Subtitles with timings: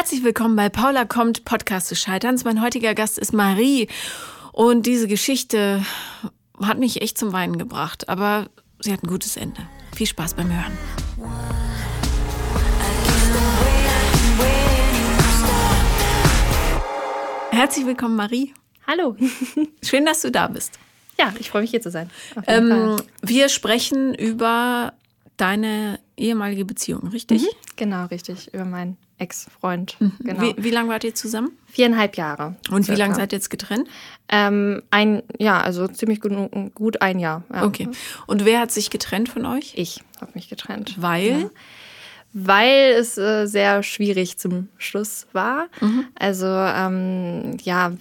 [0.00, 2.42] Herzlich willkommen bei Paula kommt, Podcast des Scheiterns.
[2.44, 3.86] Mein heutiger Gast ist Marie.
[4.50, 5.84] Und diese Geschichte
[6.58, 8.08] hat mich echt zum Weinen gebracht.
[8.08, 9.60] Aber sie hat ein gutes Ende.
[9.94, 10.72] Viel Spaß beim Hören.
[17.50, 18.54] Herzlich willkommen, Marie.
[18.86, 19.18] Hallo.
[19.82, 20.78] Schön, dass du da bist.
[21.18, 22.08] Ja, ich freue mich hier zu sein.
[22.46, 24.94] Ähm, wir sprechen über
[25.36, 27.42] deine ehemalige Beziehung, richtig?
[27.42, 27.48] Mhm.
[27.76, 28.54] Genau, richtig.
[28.54, 29.96] Über meinen Ex-Freund.
[30.00, 30.12] Mhm.
[30.20, 30.42] Genau.
[30.42, 31.52] Wie, wie lange wart ihr zusammen?
[31.66, 32.56] Viereinhalb Jahre.
[32.70, 32.96] Und circa.
[32.96, 33.88] wie lange seid ihr jetzt getrennt?
[34.28, 36.32] Ähm, ein, ja, also ziemlich gut,
[36.74, 37.44] gut ein Jahr.
[37.52, 37.64] Ja.
[37.64, 37.88] Okay.
[38.26, 39.74] Und wer hat sich getrennt von euch?
[39.76, 40.94] Ich habe mich getrennt.
[41.00, 41.42] Weil?
[41.42, 41.50] Ja.
[42.32, 45.66] Weil es äh, sehr schwierig zum Schluss war.
[45.80, 46.06] Mhm.
[46.18, 47.92] Also, ähm, ja,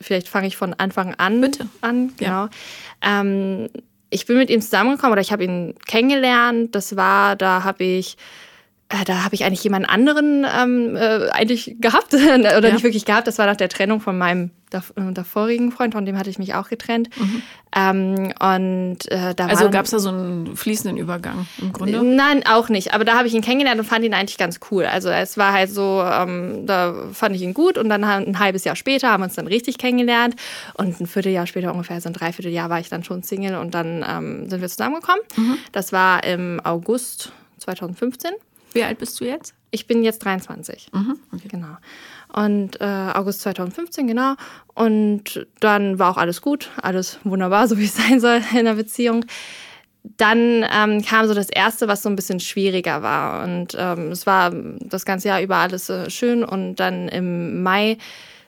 [0.00, 1.68] vielleicht fange ich von Anfang an Bitte.
[1.80, 2.12] an.
[2.16, 2.30] Genau.
[2.30, 2.50] Ja.
[3.00, 3.68] Ähm,
[4.10, 6.74] ich bin mit ihm zusammengekommen oder ich habe ihn kennengelernt.
[6.74, 8.18] Das war, da habe ich
[9.04, 12.72] da habe ich eigentlich jemand anderen ähm, äh, eigentlich gehabt oder ja.
[12.72, 13.26] nicht wirklich gehabt.
[13.26, 16.54] Das war nach der Trennung von meinem äh, davorigen Freund, von dem hatte ich mich
[16.54, 17.08] auch getrennt.
[17.18, 17.42] Mhm.
[17.74, 22.02] Ähm, und äh, da also gab es da so einen fließenden Übergang im Grunde?
[22.02, 22.94] Nein, auch nicht.
[22.94, 24.84] Aber da habe ich ihn kennengelernt und fand ihn eigentlich ganz cool.
[24.84, 28.64] Also es war halt so, ähm, da fand ich ihn gut und dann ein halbes
[28.64, 30.36] Jahr später haben wir uns dann richtig kennengelernt
[30.74, 34.04] und ein Vierteljahr später ungefähr, so ein Dreivierteljahr war ich dann schon Single und dann
[34.06, 35.22] ähm, sind wir zusammengekommen.
[35.36, 35.58] Mhm.
[35.72, 38.32] Das war im August 2015.
[38.74, 39.54] Wie alt bist du jetzt?
[39.70, 40.88] Ich bin jetzt 23.
[40.92, 41.48] Mhm, okay.
[41.48, 41.76] Genau.
[42.32, 44.34] Und äh, August 2015, genau.
[44.74, 48.74] Und dann war auch alles gut, alles wunderbar, so wie es sein soll in der
[48.74, 49.24] Beziehung.
[50.16, 53.44] Dann ähm, kam so das Erste, was so ein bisschen schwieriger war.
[53.44, 56.42] Und ähm, es war das ganze Jahr über alles äh, schön.
[56.42, 57.98] Und dann im Mai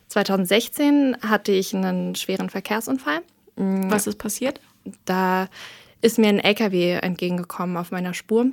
[0.09, 3.21] 2016 hatte ich einen schweren Verkehrsunfall.
[3.57, 4.61] Was ist passiert?
[5.05, 5.49] Da
[6.01, 8.47] ist mir ein LKW entgegengekommen auf meiner Spur.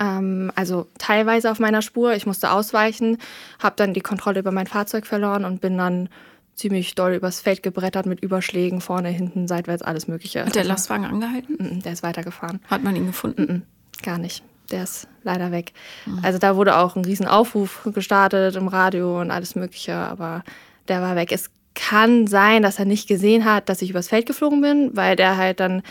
[0.00, 2.14] Ähm, also teilweise auf meiner Spur.
[2.14, 3.18] Ich musste ausweichen,
[3.58, 6.08] habe dann die Kontrolle über mein Fahrzeug verloren und bin dann
[6.54, 10.44] ziemlich doll übers Feld gebrettert mit Überschlägen vorne, hinten, seitwärts, alles Mögliche.
[10.46, 11.82] Hat der Lastwagen angehalten?
[11.84, 12.60] Der ist weitergefahren.
[12.68, 13.66] Hat man ihn gefunden?
[14.02, 14.44] Gar nicht.
[14.70, 15.72] Der ist leider weg.
[16.06, 16.20] Mhm.
[16.22, 20.44] Also da wurde auch ein Riesenaufruf gestartet im Radio und alles Mögliche, aber
[20.88, 21.32] der war weg.
[21.32, 25.16] Es kann sein, dass er nicht gesehen hat, dass ich übers Feld geflogen bin, weil
[25.16, 25.82] der halt dann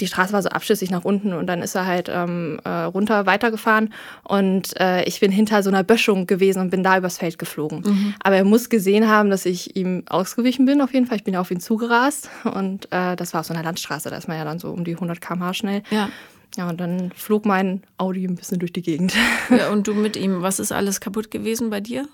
[0.00, 3.26] die Straße war so abschüssig nach unten und dann ist er halt ähm, äh, runter
[3.26, 3.92] weitergefahren
[4.24, 7.82] und äh, ich bin hinter so einer Böschung gewesen und bin da übers Feld geflogen.
[7.86, 8.14] Mhm.
[8.22, 11.16] Aber er muss gesehen haben, dass ich ihm ausgewichen bin auf jeden Fall.
[11.16, 14.16] Ich bin ja auf ihn zugerast und äh, das war auf so einer Landstraße, da
[14.16, 15.82] ist man ja dann so um die 100 km/h schnell.
[15.90, 16.08] Ja.
[16.56, 19.14] Ja, und dann flog mein Audi ein bisschen durch die Gegend.
[19.50, 22.08] Ja, und du mit ihm, was ist alles kaputt gewesen bei dir?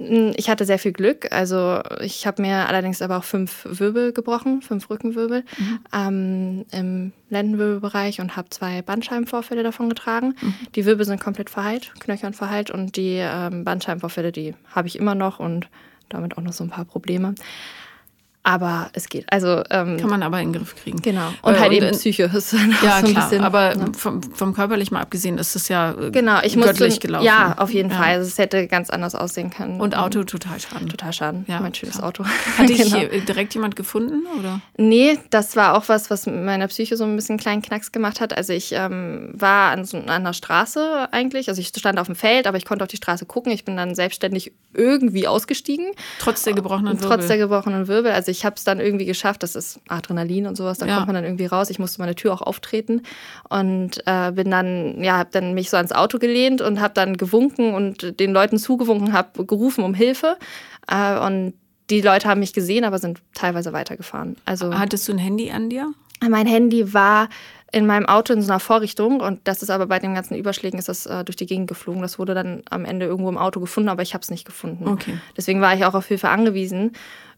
[0.00, 1.30] Hm, ich hatte sehr viel Glück.
[1.30, 5.78] Also ich habe mir allerdings aber auch fünf Wirbel gebrochen, fünf Rückenwirbel mhm.
[5.92, 10.34] ähm, im Lendenwirbelbereich und habe zwei Bandscheibenvorfälle davon getragen.
[10.40, 10.54] Mhm.
[10.74, 15.14] Die Wirbel sind komplett verheilt, knöchern verheilt und die ähm, Bandscheibenvorfälle, die habe ich immer
[15.14, 15.68] noch und
[16.08, 17.34] damit auch noch so ein paar Probleme.
[18.42, 19.30] Aber es geht.
[19.30, 21.02] Also ähm, kann man aber in den Griff kriegen.
[21.02, 21.28] Genau.
[21.42, 22.22] Und äh, halt und eben in, Psyche.
[22.22, 22.52] Ist
[22.82, 23.28] ja so klar.
[23.28, 23.86] Bisschen, aber ja.
[23.92, 26.40] vom, vom körperlich mal abgesehen ist es ja äh, genau.
[26.42, 27.26] Ich göttlich musste, gelaufen.
[27.26, 27.96] Ja, auf jeden ja.
[27.96, 28.14] Fall.
[28.14, 29.78] Also es hätte ganz anders aussehen können.
[29.78, 30.88] Und Auto total schaden.
[30.88, 31.44] Total schaden.
[31.48, 32.08] Ja, mein schönes klar.
[32.08, 32.24] Auto.
[32.58, 33.24] Hat dich genau.
[33.26, 34.60] direkt jemand gefunden oder?
[34.78, 38.34] Nee, das war auch was, was meiner Psyche so ein bisschen kleinen Knacks gemacht hat.
[38.34, 41.50] Also ich ähm, war an, so, einer Straße eigentlich.
[41.50, 43.52] Also ich stand auf dem Feld, aber ich konnte auf die Straße gucken.
[43.52, 45.92] Ich bin dann selbstständig irgendwie ausgestiegen.
[46.18, 47.16] Trotz der gebrochenen Wirbel.
[47.16, 48.12] Trotz der gebrochenen Wirbel.
[48.12, 49.42] Also ich habe es dann irgendwie geschafft.
[49.42, 50.78] Das ist Adrenalin und sowas.
[50.78, 50.94] Da ja.
[50.94, 51.70] kommt man dann irgendwie raus.
[51.70, 53.02] Ich musste meine Tür auch auftreten
[53.48, 57.16] und äh, bin dann, ja, habe dann mich so ans Auto gelehnt und habe dann
[57.16, 60.36] gewunken und den Leuten zugewunken, habe gerufen um Hilfe.
[60.86, 61.54] Äh, und
[61.90, 64.36] die Leute haben mich gesehen, aber sind teilweise weitergefahren.
[64.44, 65.92] Also hattest du ein Handy an dir?
[66.28, 67.28] Mein Handy war
[67.72, 70.78] in meinem Auto in so einer Vorrichtung und das ist aber bei den ganzen Überschlägen
[70.78, 72.02] ist das äh, durch die Gegend geflogen.
[72.02, 74.88] Das wurde dann am Ende irgendwo im Auto gefunden, aber ich habe es nicht gefunden.
[74.88, 75.18] Okay.
[75.36, 76.92] Deswegen war ich auch auf Hilfe angewiesen.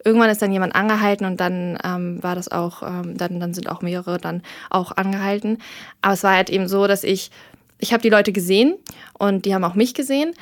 [0.05, 3.69] Irgendwann ist dann jemand angehalten und dann ähm, war das auch, ähm, dann, dann sind
[3.69, 5.59] auch mehrere dann auch angehalten.
[6.01, 7.31] Aber es war halt eben so, dass ich,
[7.79, 8.77] ich habe die Leute gesehen
[9.19, 10.35] und die haben auch mich gesehen,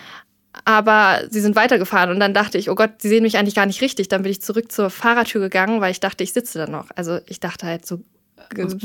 [0.64, 3.66] aber sie sind weitergefahren und dann dachte ich, oh Gott, sie sehen mich eigentlich gar
[3.66, 4.08] nicht richtig.
[4.08, 6.88] Dann bin ich zurück zur Fahrertür gegangen, weil ich dachte, ich sitze da noch.
[6.96, 8.00] Also ich dachte halt so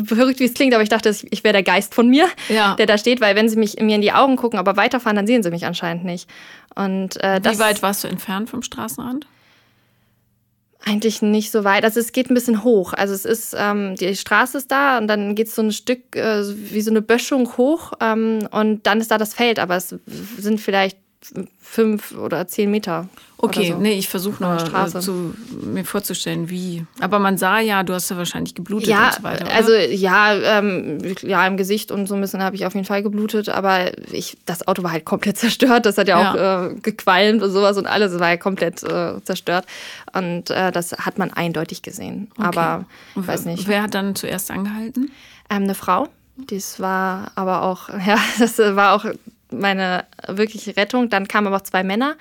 [0.05, 2.75] verrückt, wie es klingt, aber ich dachte, ich wäre der Geist von mir, ja.
[2.75, 5.27] der da steht, weil wenn sie mich mir in die Augen gucken, aber weiterfahren, dann
[5.27, 6.29] sehen sie mich anscheinend nicht.
[6.75, 9.27] Und, äh, wie weit warst du entfernt vom Straßenrand?
[10.87, 11.83] Eigentlich nicht so weit.
[11.83, 12.93] Also es geht ein bisschen hoch.
[12.93, 16.15] Also es ist, ähm, die Straße ist da und dann geht es so ein Stück
[16.15, 19.95] äh, wie so eine Böschung hoch ähm, und dann ist da das Feld, aber es
[20.37, 20.99] sind vielleicht
[21.61, 23.07] fünf oder zehn Meter.
[23.37, 23.77] Okay, so.
[23.77, 26.85] nee, ich versuche nur äh, zu, mir vorzustellen, wie.
[27.01, 29.45] Aber man sah ja, du hast ja wahrscheinlich geblutet ja, und so weiter.
[29.45, 29.53] Oder?
[29.53, 33.03] Also ja, ähm, ja, im Gesicht und so ein bisschen habe ich auf jeden Fall
[33.03, 35.85] geblutet, aber ich, das Auto war halt komplett zerstört.
[35.85, 36.31] Das hat ja, ja.
[36.31, 39.65] auch äh, gequalmt und sowas und alles war ja komplett äh, zerstört.
[40.13, 42.31] Und äh, das hat man eindeutig gesehen.
[42.37, 42.47] Okay.
[42.47, 42.85] Aber
[43.15, 43.67] ich weiß nicht.
[43.67, 45.11] Wer hat dann zuerst angehalten?
[45.49, 46.07] Ähm, eine Frau.
[46.37, 49.05] Das war aber auch, ja, das war auch
[49.59, 51.09] meine wirkliche Rettung.
[51.09, 52.15] Dann kamen aber auch zwei Männer.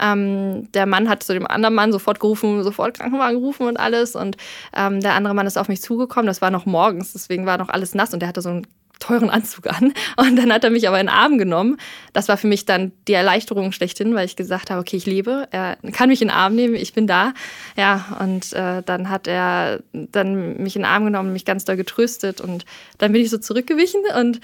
[0.00, 4.16] Ähm, der Mann hat zu dem anderen Mann sofort gerufen, sofort Krankenwagen gerufen und alles.
[4.16, 4.36] Und
[4.74, 6.26] ähm, der andere Mann ist auf mich zugekommen.
[6.26, 8.66] Das war noch morgens, deswegen war noch alles nass und der hatte so einen
[9.02, 9.92] teuren Anzug an.
[10.16, 11.76] Und dann hat er mich aber in den Arm genommen.
[12.12, 15.48] Das war für mich dann die Erleichterung schlechthin, weil ich gesagt habe, okay, ich lebe,
[15.50, 17.34] er kann mich in den Arm nehmen, ich bin da.
[17.76, 21.76] Ja, und äh, dann hat er dann mich in den Arm genommen, mich ganz doll
[21.76, 22.64] getröstet und
[22.98, 24.40] dann bin ich so zurückgewichen und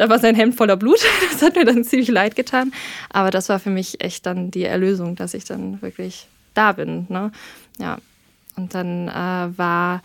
[0.00, 0.98] da war sein Hemd voller Blut.
[1.30, 2.72] Das hat mir dann ziemlich leid getan.
[3.10, 7.04] Aber das war für mich echt dann die Erlösung, dass ich dann wirklich da bin.
[7.10, 7.32] Ne?
[7.78, 7.98] Ja.
[8.56, 10.02] Und dann äh, war,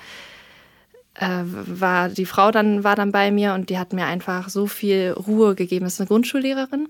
[1.13, 4.67] äh, war die Frau dann, war dann bei mir und die hat mir einfach so
[4.67, 5.85] viel Ruhe gegeben.
[5.85, 6.89] Das ist eine Grundschullehrerin.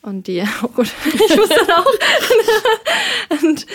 [0.00, 3.42] Und die, oh gut, ich wusste dann auch.
[3.42, 3.66] und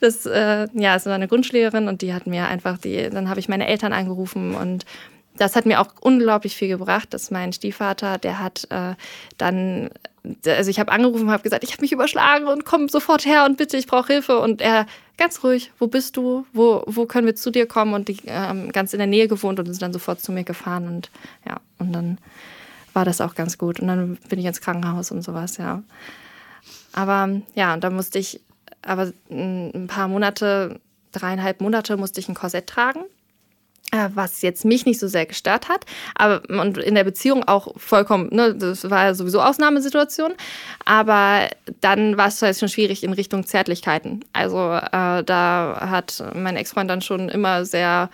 [0.00, 3.40] das, äh, ja, es war eine Grundschullehrerin und die hat mir einfach die, dann habe
[3.40, 4.86] ich meine Eltern angerufen und
[5.36, 8.94] das hat mir auch unglaublich viel gebracht, dass mein Stiefvater, der hat äh,
[9.36, 9.90] dann,
[10.46, 13.44] also ich habe angerufen und habe gesagt, ich habe mich überschlagen und komm sofort her
[13.44, 14.38] und bitte, ich brauche Hilfe.
[14.38, 14.86] Und er
[15.16, 16.46] ganz ruhig, wo bist du?
[16.52, 17.94] Wo, wo können wir zu dir kommen?
[17.94, 20.86] Und die ähm, ganz in der Nähe gewohnt und sind dann sofort zu mir gefahren.
[20.86, 21.10] Und
[21.46, 22.18] ja, und dann
[22.92, 23.80] war das auch ganz gut.
[23.80, 25.82] Und dann bin ich ins Krankenhaus und sowas, ja.
[26.92, 28.40] Aber ja, und da musste ich,
[28.82, 33.00] aber ein paar Monate, dreieinhalb Monate musste ich ein Korsett tragen.
[33.94, 35.84] Äh, was jetzt mich nicht so sehr gestört hat,
[36.16, 40.32] aber und in der Beziehung auch vollkommen, ne, das war ja sowieso Ausnahmesituation,
[40.84, 41.48] aber
[41.80, 44.24] dann war es halt schon schwierig in Richtung Zärtlichkeiten.
[44.32, 48.10] Also äh, da hat mein Ex-Freund dann schon immer sehr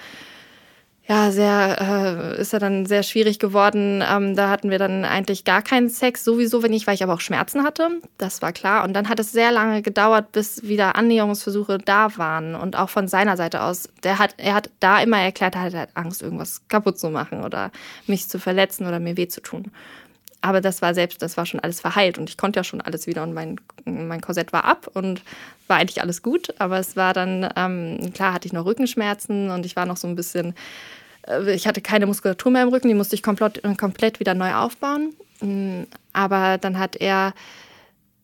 [1.10, 4.00] ja, sehr, äh, ist ja dann sehr schwierig geworden.
[4.08, 7.20] Ähm, da hatten wir dann eigentlich gar keinen Sex, sowieso wenn weil ich aber auch
[7.20, 7.88] Schmerzen hatte.
[8.16, 8.84] Das war klar.
[8.84, 12.54] Und dann hat es sehr lange gedauert, bis wieder Annäherungsversuche da waren.
[12.54, 13.88] Und auch von seiner Seite aus.
[14.04, 17.72] Der hat, er hat da immer erklärt, er hat Angst, irgendwas kaputt zu machen oder
[18.06, 19.72] mich zu verletzen oder mir weh zu tun.
[20.42, 23.06] Aber das war selbst, das war schon alles verheilt und ich konnte ja schon alles
[23.08, 25.22] wieder und mein, mein Korsett war ab und
[25.66, 26.54] war eigentlich alles gut.
[26.58, 30.06] Aber es war dann, ähm, klar hatte ich noch Rückenschmerzen und ich war noch so
[30.06, 30.54] ein bisschen
[31.46, 35.14] ich hatte keine Muskulatur mehr im Rücken, die musste ich komplett, komplett wieder neu aufbauen.
[35.40, 35.82] Mm,
[36.12, 37.34] aber dann hat er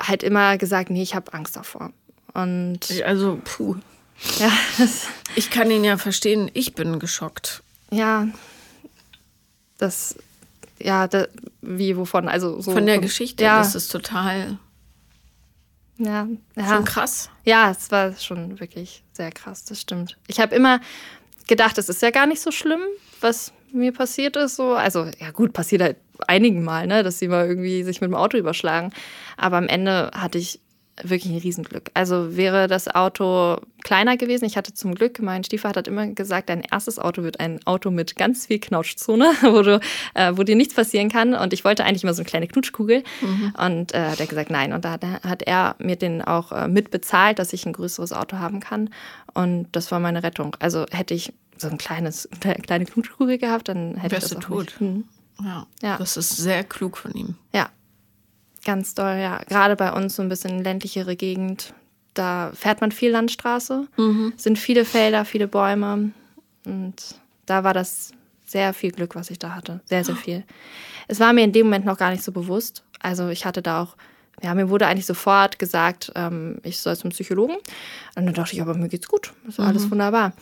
[0.01, 1.93] halt immer gesagt, nee, ich habe Angst davor.
[2.35, 3.77] Und also, puh.
[4.39, 4.51] Ja,
[5.37, 7.63] ich kann ihn ja verstehen, ich bin geschockt.
[7.91, 8.29] Ja,
[9.79, 10.17] das,
[10.79, 11.27] ja, da,
[11.61, 12.29] wie, wovon?
[12.29, 13.59] Also so von der Geschichte, ja.
[13.59, 14.59] das ist total.
[15.99, 16.69] Ja, ja.
[16.69, 17.31] Schon krass.
[17.45, 20.19] Ja, es war schon wirklich sehr krass, das stimmt.
[20.27, 20.81] Ich habe immer
[21.47, 22.81] gedacht, es ist ja gar nicht so schlimm,
[23.21, 24.57] was mir passiert ist.
[24.57, 24.75] So.
[24.75, 25.97] Also, ja, gut, passiert halt
[26.27, 28.93] einigen Mal, ne, dass sie mal irgendwie sich mit dem Auto überschlagen.
[29.37, 30.61] Aber am Ende hatte ich
[31.03, 31.91] wirklich ein Riesenglück.
[31.95, 34.45] Also wäre das Auto kleiner gewesen.
[34.47, 37.91] Ich hatte zum Glück, mein Stiefvater hat immer gesagt, dein erstes Auto wird ein Auto
[37.91, 39.81] mit ganz viel Knautschzone, wo, du,
[40.15, 41.35] äh, wo dir nichts passieren kann.
[41.35, 43.03] Und ich wollte eigentlich immer so eine kleine Knutschkugel.
[43.21, 43.53] Mhm.
[43.59, 44.73] Und äh, hat er gesagt, nein.
[44.73, 48.39] Und da hat, hat er mir den auch äh, mitbezahlt, dass ich ein größeres Auto
[48.39, 48.91] haben kann.
[49.35, 50.57] Und das war meine Rettung.
[50.61, 52.29] Also hätte ich so ein kleines,
[52.63, 54.75] kleine Knutschkugel gehabt, dann hätte Wärst ich das du tot.
[54.79, 55.05] Hm.
[55.45, 55.67] Ja.
[55.83, 55.97] ja.
[55.99, 57.35] Das ist sehr klug von ihm.
[57.53, 57.69] Ja,
[58.67, 59.41] Ganz doll, ja.
[59.47, 61.73] Gerade bei uns so ein bisschen ländlichere Gegend.
[62.15, 64.33] Da fährt man viel Landstraße, mhm.
[64.37, 66.11] sind viele Felder, viele Bäume.
[66.65, 66.95] Und
[67.47, 68.11] da war das
[68.45, 69.83] sehr viel Glück, was ich da hatte.
[69.85, 70.43] Sehr, sehr viel.
[71.07, 72.83] Es war mir in dem Moment noch gar nicht so bewusst.
[72.99, 73.97] Also ich hatte da auch,
[74.43, 77.55] ja, mir wurde eigentlich sofort gesagt, ähm, ich soll zum Psychologen.
[78.17, 79.33] Und dann dachte ich, aber mir geht's gut.
[79.47, 79.67] Ist mhm.
[79.67, 80.33] alles wunderbar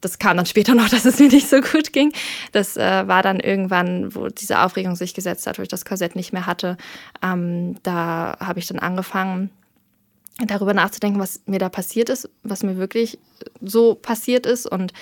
[0.00, 2.12] das kam dann später noch, dass es mir nicht so gut ging.
[2.52, 6.16] Das äh, war dann irgendwann, wo diese Aufregung sich gesetzt hat, wo ich das Korsett
[6.16, 6.76] nicht mehr hatte.
[7.22, 9.50] Ähm, da habe ich dann angefangen,
[10.46, 13.18] darüber nachzudenken, was mir da passiert ist, was mir wirklich
[13.60, 14.66] so passiert ist.
[14.66, 14.92] Und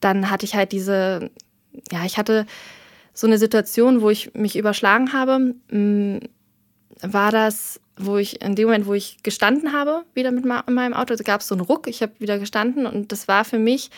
[0.00, 1.30] dann hatte ich halt diese,
[1.90, 2.46] ja, ich hatte
[3.12, 5.54] so eine Situation, wo ich mich überschlagen habe.
[5.68, 6.20] Hm,
[7.02, 11.14] war das wo ich in dem Moment, wo ich gestanden habe, wieder mit meinem Auto,
[11.22, 11.86] gab es so einen Ruck.
[11.88, 13.90] Ich habe wieder gestanden und das war für mich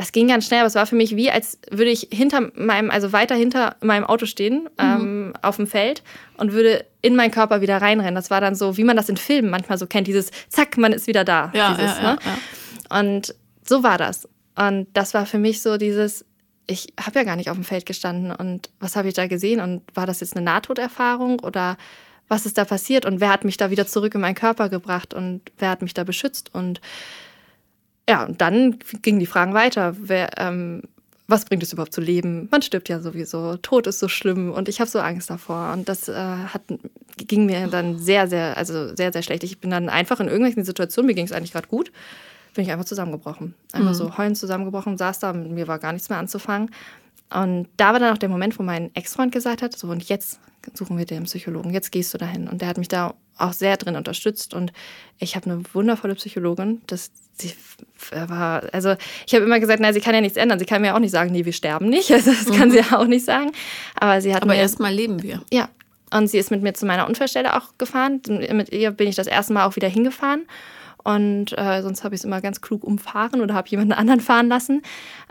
[0.00, 2.90] das ging ganz schnell, aber es war für mich wie, als würde ich hinter meinem,
[2.90, 4.68] also weiter hinter meinem Auto stehen, mhm.
[4.78, 6.02] ähm, auf dem Feld
[6.38, 8.14] und würde in meinen Körper wieder reinrennen.
[8.14, 10.94] Das war dann so, wie man das in Filmen manchmal so kennt, dieses Zack, man
[10.94, 11.52] ist wieder da.
[11.52, 12.18] Ja, dieses, ja, ja, ne?
[12.24, 12.98] ja.
[12.98, 14.26] Und so war das.
[14.56, 16.24] Und das war für mich so dieses,
[16.66, 19.60] ich habe ja gar nicht auf dem Feld gestanden und was habe ich da gesehen
[19.60, 21.76] und war das jetzt eine Nahtoderfahrung oder
[22.26, 25.12] was ist da passiert und wer hat mich da wieder zurück in meinen Körper gebracht
[25.12, 26.80] und wer hat mich da beschützt und
[28.08, 29.94] ja, und dann gingen die Fragen weiter.
[29.98, 30.82] Wer, ähm,
[31.30, 32.48] was bringt es überhaupt zu leben?
[32.50, 33.56] Man stirbt ja sowieso.
[33.58, 35.72] Tod ist so schlimm und ich habe so Angst davor.
[35.72, 36.62] Und das äh, hat,
[37.16, 39.44] ging mir dann sehr, sehr, also sehr, sehr schlecht.
[39.44, 41.92] Ich bin dann einfach in irgendwelchen Situationen, mir ging es eigentlich gerade gut,
[42.54, 43.54] bin ich einfach zusammengebrochen.
[43.72, 43.94] Einfach mhm.
[43.94, 46.70] so heulend zusammengebrochen, saß da, mit mir war gar nichts mehr anzufangen.
[47.32, 50.40] Und da war dann auch der Moment, wo mein Ex-Freund gesagt hat, so und jetzt
[50.74, 52.48] suchen wir den Psychologen, jetzt gehst du dahin.
[52.48, 54.72] Und der hat mich da auch sehr drin unterstützt und
[55.18, 57.54] ich habe eine wundervolle Psychologin, das sie
[58.10, 58.94] war, also
[59.26, 60.58] ich habe immer gesagt, na, sie kann ja nichts ändern.
[60.58, 62.10] Sie kann mir auch nicht sagen, nee, wir sterben nicht.
[62.20, 62.54] Also das mhm.
[62.54, 63.52] kann sie ja auch nicht sagen.
[63.98, 65.42] Aber sie hat Aber erstmal leben wir.
[65.52, 65.68] Ja.
[66.12, 68.20] Und sie ist mit mir zu meiner Unfallstelle auch gefahren.
[68.28, 70.46] Mit ihr bin ich das erste Mal auch wieder hingefahren.
[71.02, 74.48] Und äh, sonst habe ich es immer ganz klug umfahren oder habe jemanden anderen fahren
[74.48, 74.82] lassen.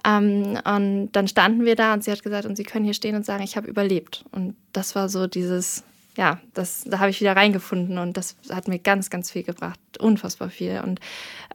[0.06, 3.16] Ähm, und dann standen wir da und sie hat gesagt, und Sie können hier stehen
[3.16, 4.25] und sagen, ich habe überlebt.
[4.32, 5.84] Und das war so dieses,
[6.20, 9.80] ja, das, da habe ich wieder reingefunden und das hat mir ganz, ganz viel gebracht.
[10.00, 10.82] Unfassbar viel.
[10.84, 11.00] Und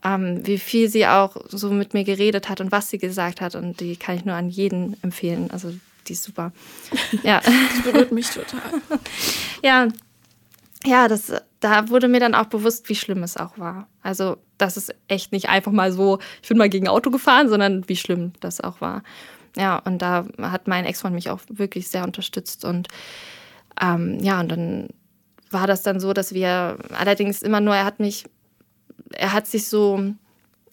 [0.02, 3.56] ähm, wie viel sie auch so mit mir geredet hat und was sie gesagt hat.
[3.56, 5.50] Und die kann ich nur an jeden empfehlen.
[5.50, 5.74] Also
[6.08, 6.50] die ist super.
[7.22, 7.42] Ja.
[7.42, 8.62] Das berührt mich total.
[9.62, 9.88] ja,
[10.86, 11.30] ja, das,
[11.60, 13.86] da wurde mir dann auch bewusst, wie schlimm es auch war.
[14.00, 17.86] Also, das ist echt nicht einfach mal so, ich bin mal gegen Auto gefahren, sondern
[17.86, 19.02] wie schlimm das auch war.
[19.56, 22.64] Ja, und da hat mein Ex-Freund mich auch wirklich sehr unterstützt.
[22.64, 22.88] Und
[23.80, 24.88] ähm, ja, und dann
[25.50, 28.24] war das dann so, dass wir allerdings immer nur, er hat mich,
[29.12, 30.12] er hat sich so,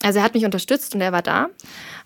[0.04, 1.50] also er hat mich unterstützt und er war da,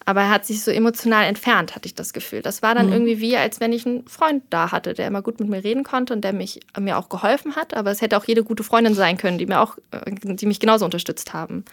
[0.05, 2.41] aber er hat sich so emotional entfernt, hatte ich das Gefühl.
[2.41, 2.93] Das war dann mhm.
[2.93, 5.83] irgendwie wie, als wenn ich einen Freund da hatte, der immer gut mit mir reden
[5.83, 7.73] konnte und der mich, mir auch geholfen hat.
[7.73, 10.59] Aber es hätte auch jede gute Freundin sein können, die mir auch, äh, die mich
[10.59, 11.65] genauso unterstützt haben.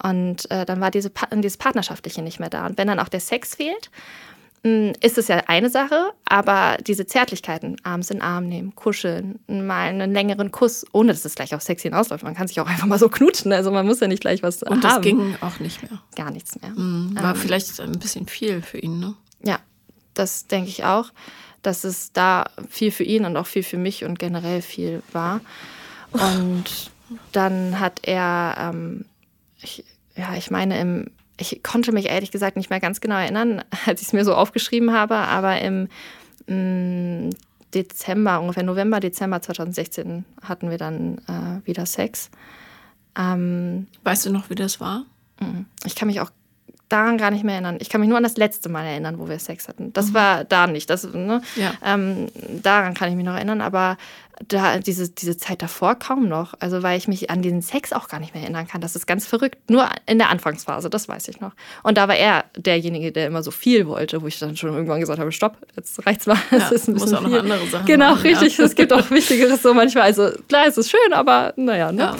[0.00, 2.66] Und äh, dann war diese, dieses Partnerschaftliche nicht mehr da.
[2.66, 3.90] Und wenn dann auch der Sex fehlt,
[5.00, 9.88] ist es ja eine Sache, aber diese Zärtlichkeiten, abends in den Arm nehmen, kuscheln, mal
[9.88, 12.24] einen längeren Kuss, ohne dass es gleich auf Sex hinausläuft.
[12.24, 14.62] Man kann sich auch einfach mal so knutschen, also man muss ja nicht gleich was
[14.62, 14.80] Und haben.
[14.80, 16.00] das ging auch nicht mehr.
[16.14, 16.70] Gar nichts mehr.
[16.70, 19.14] Mhm, war ähm, vielleicht ein bisschen viel für ihn, ne?
[19.42, 19.58] Ja,
[20.14, 21.12] das denke ich auch,
[21.62, 25.40] dass es da viel für ihn und auch viel für mich und generell viel war.
[26.12, 26.90] Und
[27.32, 29.04] dann hat er, ähm,
[29.60, 29.84] ich,
[30.16, 34.00] ja, ich meine, im ich konnte mich ehrlich gesagt nicht mehr ganz genau erinnern, als
[34.00, 35.88] ich es mir so aufgeschrieben habe, aber im
[36.46, 37.30] mh, mm,
[37.74, 42.30] Dezember, ungefähr November, Dezember 2016 hatten wir dann äh, wieder Sex.
[43.18, 45.04] Ähm, weißt du noch, wie das war?
[45.40, 46.30] Mm, ich kann mich auch
[46.88, 47.78] daran gar nicht mehr erinnern.
[47.80, 49.92] Ich kann mich nur an das letzte Mal erinnern, wo wir Sex hatten.
[49.92, 50.14] Das mhm.
[50.14, 50.88] war da nicht.
[50.88, 51.40] Das, ne?
[51.56, 51.72] ja.
[51.84, 52.28] ähm,
[52.62, 53.96] daran kann ich mich noch erinnern, aber
[54.48, 56.54] da, diese, diese Zeit davor kaum noch.
[56.60, 58.80] Also weil ich mich an den Sex auch gar nicht mehr erinnern kann.
[58.80, 59.58] Das ist ganz verrückt.
[59.70, 61.52] Nur in der Anfangsphase, das weiß ich noch.
[61.82, 65.00] Und da war er derjenige, der immer so viel wollte, wo ich dann schon irgendwann
[65.00, 66.36] gesagt habe, stopp, jetzt reicht's mal.
[66.50, 67.38] Ja, ist ein muss auch noch viel.
[67.40, 68.58] andere Sachen Genau, machen, richtig.
[68.58, 68.64] Ja.
[68.64, 70.04] Es gibt auch Wichtigeres so manchmal.
[70.04, 72.16] Also klar, es ist schön, aber naja, ne?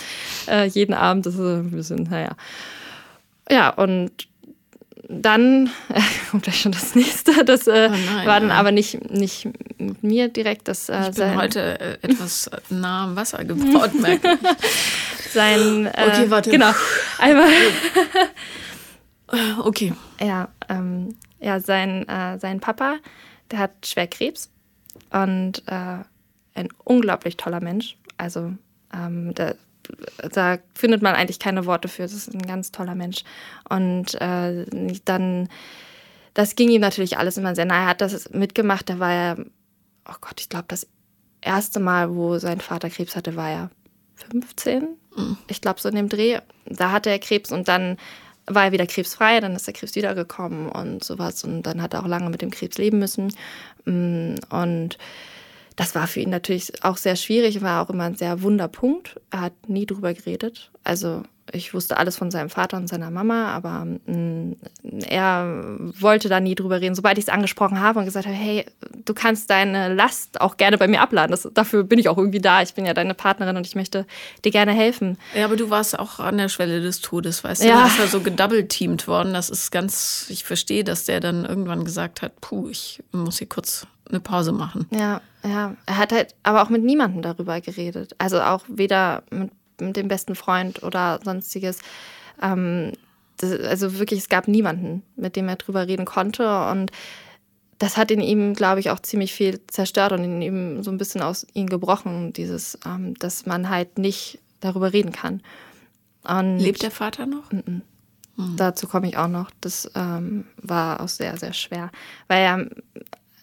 [0.46, 0.52] Ja.
[0.52, 2.30] Äh, jeden Abend ist es ein bisschen, naja.
[3.50, 4.10] Ja, und
[5.08, 7.44] dann äh, kommt gleich schon das nächste.
[7.44, 9.48] Das äh, oh nein, war dann aber nicht, nicht
[9.78, 10.68] mit mir direkt.
[10.68, 15.30] Das, äh, ich bin heute äh, etwas nah am Wasser gebaut, merke ich.
[15.32, 16.50] sein, äh, okay, warte.
[16.50, 16.72] Genau.
[17.18, 17.48] Einmal.
[19.64, 19.92] okay.
[20.20, 22.96] Ja, ähm, ja sein, äh, sein Papa,
[23.50, 24.50] der hat schwer Krebs
[25.10, 27.96] und ein unglaublich toller Mensch.
[28.16, 28.52] Also
[28.92, 29.56] ähm, der
[30.32, 32.02] da findet man eigentlich keine Worte für.
[32.02, 33.22] Das ist ein ganz toller Mensch.
[33.68, 34.66] Und äh,
[35.04, 35.48] dann,
[36.34, 37.82] das ging ihm natürlich alles immer sehr nahe.
[37.82, 38.88] Er hat das mitgemacht.
[38.88, 39.36] Da war er,
[40.08, 40.86] oh Gott, ich glaube, das
[41.40, 43.70] erste Mal, wo sein Vater Krebs hatte, war er
[44.30, 44.88] 15.
[45.16, 45.38] Mhm.
[45.48, 46.40] Ich glaube, so in dem Dreh.
[46.66, 47.96] Da hatte er Krebs und dann
[48.46, 51.42] war er wieder krebsfrei, dann ist der Krebs wiedergekommen und sowas.
[51.44, 53.32] Und dann hat er auch lange mit dem Krebs leben müssen.
[53.84, 54.98] Mm, und
[55.76, 59.20] das war für ihn natürlich auch sehr schwierig, war auch immer ein sehr Wunderpunkt.
[59.30, 60.70] Er hat nie drüber geredet.
[60.84, 64.56] Also ich wusste alles von seinem Vater und seiner Mama, aber mh, mm,
[65.06, 66.94] er wollte da nie drüber reden.
[66.94, 68.64] Sobald ich es angesprochen habe und gesagt habe, hey,
[69.04, 71.30] du kannst deine Last auch gerne bei mir abladen.
[71.30, 72.62] Das, dafür bin ich auch irgendwie da.
[72.62, 74.06] Ich bin ja deine Partnerin und ich möchte
[74.44, 75.18] dir gerne helfen.
[75.34, 77.68] Ja, aber du warst auch an der Schwelle des Todes, weißt du?
[77.68, 77.82] Ja.
[77.82, 79.34] Du bist ja so gedoubleteamt worden.
[79.34, 83.48] Das ist ganz, ich verstehe, dass der dann irgendwann gesagt hat, puh, ich muss hier
[83.48, 84.86] kurz eine Pause machen.
[84.90, 85.76] Ja, ja.
[85.86, 88.14] Er hat halt aber auch mit niemandem darüber geredet.
[88.18, 91.78] Also auch weder mit, mit dem besten Freund oder sonstiges.
[92.40, 92.92] Ähm,
[93.36, 96.66] das, also wirklich, es gab niemanden, mit dem er drüber reden konnte.
[96.68, 96.90] Und
[97.78, 100.98] das hat in ihm, glaube ich, auch ziemlich viel zerstört und in ihm so ein
[100.98, 105.42] bisschen aus ihm gebrochen, dieses, ähm, dass man halt nicht darüber reden kann.
[106.24, 107.52] Und Lebt der Vater noch?
[107.52, 107.82] N -n.
[108.36, 108.56] Mhm.
[108.56, 109.50] Dazu komme ich auch noch.
[109.60, 111.90] Das ähm, war auch sehr, sehr schwer.
[112.28, 112.70] Weil er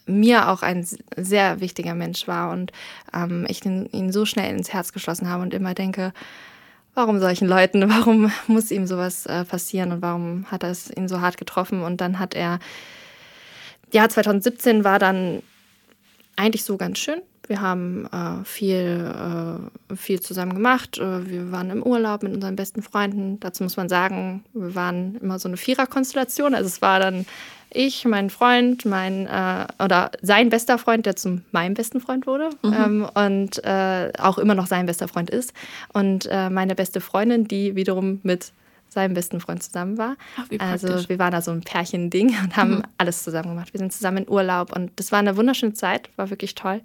[0.05, 2.71] mir auch ein sehr wichtiger Mensch war und
[3.13, 6.13] ähm, ich den, ihn so schnell ins Herz geschlossen habe und immer denke,
[6.95, 11.21] warum solchen Leuten, warum muss ihm sowas äh, passieren und warum hat es ihn so
[11.21, 11.81] hart getroffen?
[11.81, 12.59] Und dann hat er,
[13.91, 15.41] ja, 2017 war dann
[16.35, 17.21] eigentlich so ganz schön.
[17.47, 19.13] Wir haben äh, viel,
[19.91, 20.97] äh, viel zusammen gemacht.
[20.97, 23.39] Äh, wir waren im Urlaub mit unseren besten Freunden.
[23.41, 26.55] Dazu muss man sagen, wir waren immer so eine Viererkonstellation.
[26.55, 27.25] Also es war dann
[27.73, 32.49] ich, mein Freund, mein äh, oder sein bester Freund, der zu meinem besten Freund wurde
[32.61, 32.73] mhm.
[32.73, 35.53] ähm, und äh, auch immer noch sein bester Freund ist.
[35.93, 38.51] Und äh, meine beste Freundin, die wiederum mit
[38.89, 40.15] seinem besten Freund zusammen war.
[40.37, 42.83] Ach, also wir waren da so ein Pärchen-Ding und haben mhm.
[42.97, 43.73] alles zusammen gemacht.
[43.73, 46.81] Wir sind zusammen in Urlaub und das war eine wunderschöne Zeit, war wirklich toll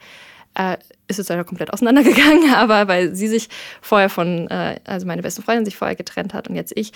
[0.55, 0.77] äh,
[1.07, 3.49] ist es leider komplett auseinandergegangen, aber weil sie sich
[3.81, 6.93] vorher von, äh, also meine beste Freundin sich vorher getrennt hat und jetzt ich.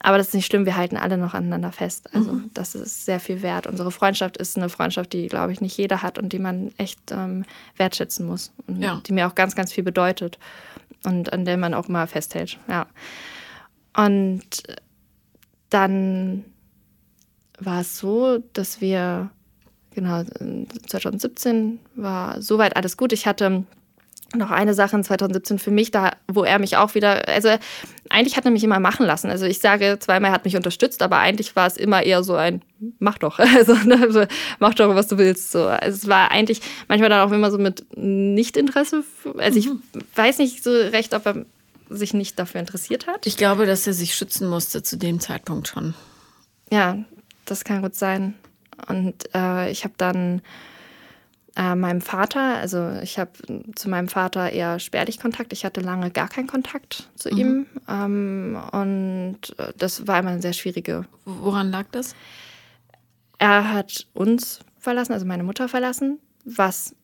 [0.00, 2.14] Aber das ist nicht schlimm, wir halten alle noch aneinander fest.
[2.14, 2.50] Also mhm.
[2.54, 3.66] das ist sehr viel wert.
[3.66, 7.10] Unsere Freundschaft ist eine Freundschaft, die, glaube ich, nicht jeder hat und die man echt
[7.10, 7.44] ähm,
[7.76, 8.52] wertschätzen muss.
[8.66, 9.00] Und ja.
[9.06, 10.38] die mir auch ganz, ganz viel bedeutet
[11.04, 12.58] und an der man auch mal festhält.
[12.68, 12.86] Ja.
[13.96, 14.62] Und
[15.70, 16.44] dann
[17.58, 19.30] war es so, dass wir
[19.96, 20.22] genau,
[20.86, 23.12] 2017 war soweit alles gut.
[23.12, 23.64] Ich hatte
[24.34, 27.48] noch eine Sache in 2017 für mich, da, wo er mich auch wieder, also
[28.10, 29.30] eigentlich hat er mich immer machen lassen.
[29.30, 32.34] Also ich sage zweimal, er hat mich unterstützt, aber eigentlich war es immer eher so
[32.34, 32.62] ein,
[32.98, 35.50] mach doch, also, ne, mach doch, was du willst.
[35.50, 35.66] So.
[35.66, 39.04] Also es war eigentlich manchmal dann auch immer so mit Nichtinteresse.
[39.38, 39.82] Also ich mhm.
[40.14, 41.46] weiß nicht so recht, ob er
[41.88, 43.26] sich nicht dafür interessiert hat.
[43.26, 45.94] Ich glaube, dass er sich schützen musste zu dem Zeitpunkt schon.
[46.70, 46.98] Ja,
[47.44, 48.34] das kann gut sein.
[48.88, 50.42] Und äh, ich habe dann
[51.56, 53.30] äh, meinem Vater, also ich habe
[53.74, 55.52] zu meinem Vater eher spärlich Kontakt.
[55.52, 57.38] Ich hatte lange gar keinen Kontakt zu mhm.
[57.38, 57.66] ihm.
[57.88, 61.06] Ähm, und äh, das war immer eine sehr schwierige.
[61.24, 62.14] Woran lag das?
[63.38, 66.94] Er hat uns verlassen, also meine Mutter verlassen, was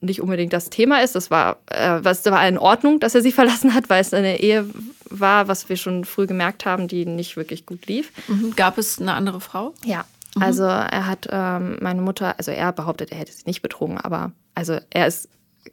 [0.00, 1.16] nicht unbedingt das Thema ist.
[1.16, 4.40] Das war, äh, was war in Ordnung, dass er sie verlassen hat, weil es eine
[4.40, 4.68] Ehe
[5.10, 8.12] war, was wir schon früh gemerkt haben, die nicht wirklich gut lief.
[8.28, 8.54] Mhm.
[8.54, 9.74] Gab es eine andere Frau?
[9.84, 10.04] Ja,
[10.34, 10.42] Mhm.
[10.42, 14.32] Also er hat ähm, meine Mutter, also er behauptet, er hätte sie nicht betrogen, aber
[14.54, 15.28] also er ist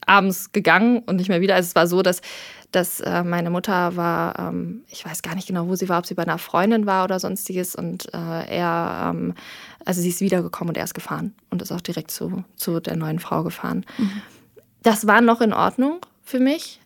[0.05, 1.55] abends gegangen und nicht mehr wieder.
[1.55, 2.21] Also es war so, dass,
[2.71, 6.05] dass äh, meine Mutter war, ähm, ich weiß gar nicht genau, wo sie war, ob
[6.05, 7.75] sie bei einer Freundin war oder sonstiges.
[7.75, 9.33] Und äh, er, ähm,
[9.85, 12.95] also sie ist wiedergekommen und er ist gefahren und ist auch direkt zu, zu der
[12.95, 13.85] neuen Frau gefahren.
[13.97, 14.21] Mhm.
[14.83, 16.79] Das war noch in Ordnung für mich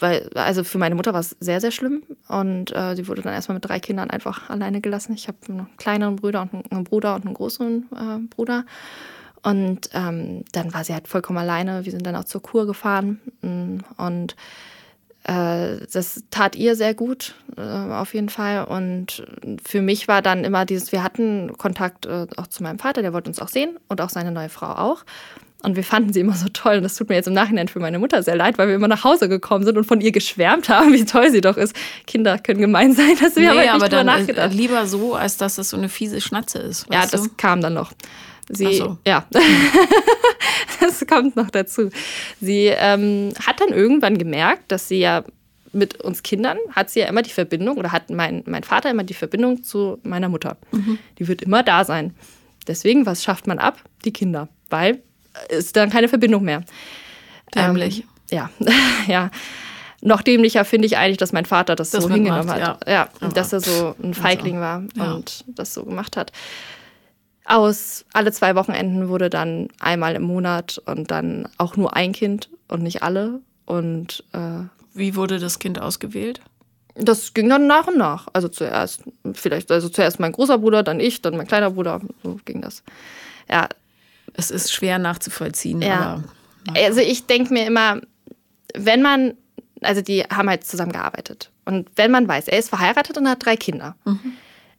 [0.00, 2.02] weil, also für meine Mutter war es sehr, sehr schlimm.
[2.28, 5.14] Und äh, sie wurde dann erstmal mit drei Kindern einfach alleine gelassen.
[5.14, 8.64] Ich habe einen kleineren Bruder und einen Bruder und einen großen äh, Bruder.
[9.42, 11.84] Und ähm, dann war sie halt vollkommen alleine.
[11.84, 13.20] Wir sind dann auch zur Kur gefahren.
[13.42, 14.36] Mm, und
[15.24, 18.64] äh, das tat ihr sehr gut, äh, auf jeden Fall.
[18.64, 19.24] Und
[19.64, 23.12] für mich war dann immer dieses, wir hatten Kontakt äh, auch zu meinem Vater, der
[23.12, 25.04] wollte uns auch sehen und auch seine neue Frau auch.
[25.62, 26.76] Und wir fanden sie immer so toll.
[26.76, 28.88] Und das tut mir jetzt im Nachhinein für meine Mutter sehr leid, weil wir immer
[28.88, 31.74] nach Hause gekommen sind und von ihr geschwärmt haben, wie toll sie doch ist.
[32.06, 34.52] Kinder können gemein sein, dass wir nee, aber, aber dann nachgedacht.
[34.52, 36.86] lieber so, als dass das so eine fiese Schnatze ist.
[36.92, 37.30] Ja, das du?
[37.36, 37.92] kam dann noch.
[38.48, 38.98] Sie, so.
[39.06, 39.24] ja,
[40.80, 41.90] das kommt noch dazu.
[42.40, 45.24] Sie ähm, hat dann irgendwann gemerkt, dass sie ja
[45.72, 49.04] mit uns Kindern hat sie ja immer die Verbindung oder hat mein, mein Vater immer
[49.04, 50.58] die Verbindung zu meiner Mutter.
[50.70, 50.98] Mhm.
[51.18, 52.14] Die wird immer da sein.
[52.66, 53.82] Deswegen, was schafft man ab?
[54.04, 54.48] Die Kinder.
[54.68, 55.02] Weil
[55.48, 56.62] ist dann keine Verbindung mehr.
[57.54, 58.00] Dämlich.
[58.00, 58.50] Ähm, ja,
[59.06, 59.30] ja.
[60.04, 62.58] Noch dämlicher finde ich eigentlich, dass mein Vater das, das so hingenommen hat.
[62.86, 65.12] Ja, ja dass er so ein Feigling war ja.
[65.12, 66.32] und das so gemacht hat.
[67.44, 72.50] Aus alle zwei Wochenenden wurde dann einmal im Monat und dann auch nur ein Kind
[72.68, 73.40] und nicht alle.
[73.64, 76.40] Und äh, wie wurde das Kind ausgewählt?
[76.96, 78.26] Das ging dann nach und nach.
[78.32, 82.00] Also zuerst, vielleicht, also zuerst mein großer Bruder, dann ich, dann mein kleiner Bruder.
[82.24, 82.82] So ging das.
[83.48, 83.68] Ja,
[84.34, 85.82] es ist schwer nachzuvollziehen.
[85.82, 86.22] Ja.
[86.66, 88.00] Aber, also ich denke mir immer,
[88.74, 89.34] wenn man,
[89.80, 91.50] also die haben halt zusammengearbeitet.
[91.64, 94.32] Und wenn man weiß, er ist verheiratet und hat drei Kinder, mhm.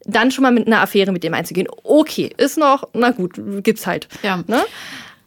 [0.04, 3.86] dann schon mal mit einer Affäre mit dem einzugehen, okay, ist noch, na gut, gibt's
[3.86, 4.08] halt.
[4.22, 4.42] Ja.
[4.46, 4.64] Ne?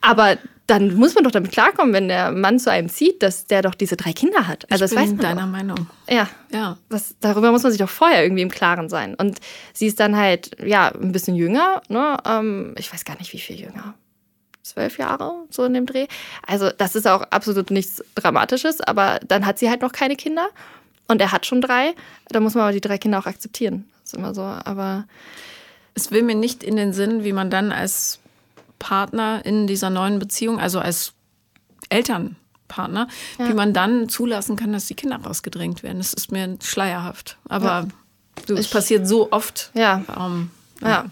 [0.02, 0.38] Aber
[0.68, 3.74] dann muss man doch damit klarkommen, wenn der Mann zu einem zieht, dass der doch
[3.74, 4.70] diese drei Kinder hat.
[4.70, 5.48] Also ich das bin weiß man deiner doch.
[5.48, 5.88] Meinung.
[6.10, 6.28] Ja.
[6.52, 6.78] Ja.
[6.90, 9.16] Was, darüber muss man sich doch vorher irgendwie im Klaren sein.
[9.16, 9.40] Und
[9.74, 12.18] sie ist dann halt, ja, ein bisschen jünger, ne?
[12.26, 13.96] Ähm, ich weiß gar nicht, wie viel jünger
[14.70, 16.08] zwölf Jahre, so in dem Dreh.
[16.46, 20.50] Also das ist auch absolut nichts Dramatisches, aber dann hat sie halt noch keine Kinder
[21.08, 21.94] und er hat schon drei.
[22.30, 23.86] Da muss man aber die drei Kinder auch akzeptieren.
[24.04, 25.06] Das ist immer so, aber...
[25.94, 28.20] Es will mir nicht in den Sinn, wie man dann als
[28.78, 31.14] Partner in dieser neuen Beziehung, also als
[31.90, 33.08] Elternpartner,
[33.40, 33.50] ja.
[33.50, 35.98] wie man dann zulassen kann, dass die Kinder rausgedrängt werden.
[35.98, 37.38] Das ist mir schleierhaft.
[37.50, 37.88] Aber
[38.48, 38.72] es ja.
[38.72, 39.72] passiert so oft.
[39.74, 40.04] Ja.
[40.16, 40.52] Ähm,
[40.82, 40.88] ja.
[40.88, 41.06] ja.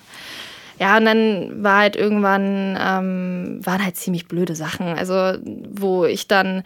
[0.79, 4.87] Ja, und dann war halt irgendwann, ähm, waren halt ziemlich blöde Sachen.
[4.87, 6.63] Also, wo ich dann,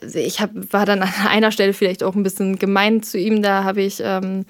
[0.00, 3.42] also ich hab, war dann an einer Stelle vielleicht auch ein bisschen gemein zu ihm.
[3.42, 4.44] Da habe ich, ähm,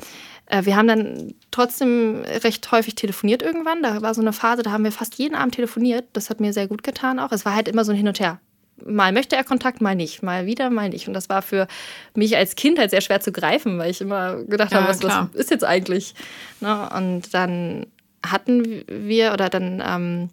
[0.46, 3.82] äh, wir haben dann trotzdem recht häufig telefoniert irgendwann.
[3.82, 6.04] Da war so eine Phase, da haben wir fast jeden Abend telefoniert.
[6.12, 7.32] Das hat mir sehr gut getan auch.
[7.32, 8.38] Es war halt immer so ein Hin und Her
[8.84, 11.08] mal möchte er Kontakt, mal nicht, mal wieder, mal nicht.
[11.08, 11.66] Und das war für
[12.14, 15.02] mich als Kind halt sehr schwer zu greifen, weil ich immer gedacht ja, habe, was,
[15.02, 16.14] was, ist jetzt eigentlich?
[16.60, 16.88] Ne?
[16.94, 17.86] Und dann
[18.26, 20.30] hatten wir, oder dann, ähm,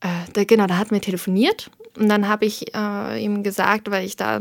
[0.00, 1.70] äh, da, genau, da hatten wir telefoniert.
[1.98, 4.40] Und dann habe ich äh, ihm gesagt, weil ich da,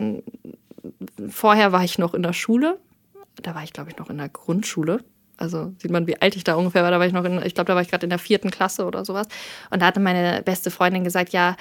[1.30, 2.80] vorher war ich noch in der Schule.
[3.42, 5.04] Da war ich, glaube ich, noch in der Grundschule.
[5.38, 6.92] Also sieht man, wie alt ich da ungefähr war.
[6.92, 8.86] Da war ich noch in, ich glaube, da war ich gerade in der vierten Klasse
[8.86, 9.28] oder sowas.
[9.72, 11.56] Und da hatte meine beste Freundin gesagt, ja,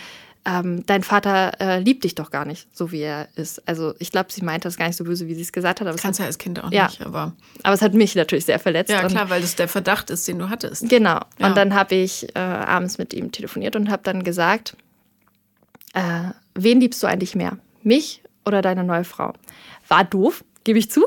[0.47, 3.67] ähm, dein Vater äh, liebt dich doch gar nicht, so wie er ist.
[3.69, 5.87] Also ich glaube, sie meinte das gar nicht so böse, wie sie es gesagt hat.
[5.87, 6.87] Aber Kannst ja als Kind auch ja.
[6.87, 7.35] nicht, aber.
[7.63, 8.91] Aber es hat mich natürlich sehr verletzt.
[8.91, 10.89] Ja, klar, weil das der Verdacht ist, den du hattest.
[10.89, 11.21] Genau.
[11.39, 11.49] Ja.
[11.49, 14.77] Und dann habe ich äh, abends mit ihm telefoniert und habe dann gesagt,
[15.93, 17.59] äh, wen liebst du eigentlich mehr?
[17.83, 19.35] Mich oder deine neue Frau?
[19.89, 21.05] War doof, gebe ich zu.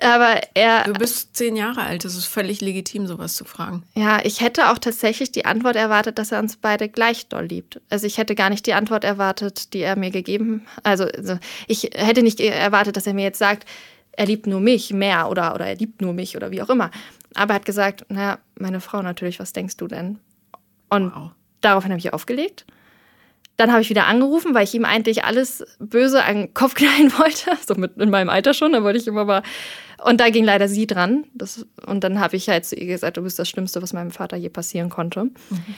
[0.00, 0.84] Aber er.
[0.84, 3.84] Du bist zehn Jahre alt, es ist völlig legitim, sowas zu fragen.
[3.94, 7.80] Ja, ich hätte auch tatsächlich die Antwort erwartet, dass er uns beide gleich doll liebt.
[7.90, 11.90] Also ich hätte gar nicht die Antwort erwartet, die er mir gegeben Also, also ich
[11.94, 13.68] hätte nicht erwartet, dass er mir jetzt sagt,
[14.12, 16.90] er liebt nur mich mehr oder, oder er liebt nur mich oder wie auch immer.
[17.34, 20.18] Aber er hat gesagt, naja, meine Frau natürlich, was denkst du denn?
[20.88, 21.30] Und wow.
[21.60, 22.64] daraufhin habe ich aufgelegt.
[23.56, 27.12] Dann habe ich wieder angerufen, weil ich ihm eigentlich alles böse an den Kopf knallen
[27.18, 27.52] wollte.
[27.66, 28.72] So mit in meinem Alter schon.
[28.72, 29.42] Da wollte ich immer mal.
[30.04, 31.24] Und da ging leider sie dran.
[31.34, 34.10] Das, und dann habe ich halt zu ihr gesagt, du bist das Schlimmste, was meinem
[34.10, 35.24] Vater je passieren konnte.
[35.24, 35.74] Mhm.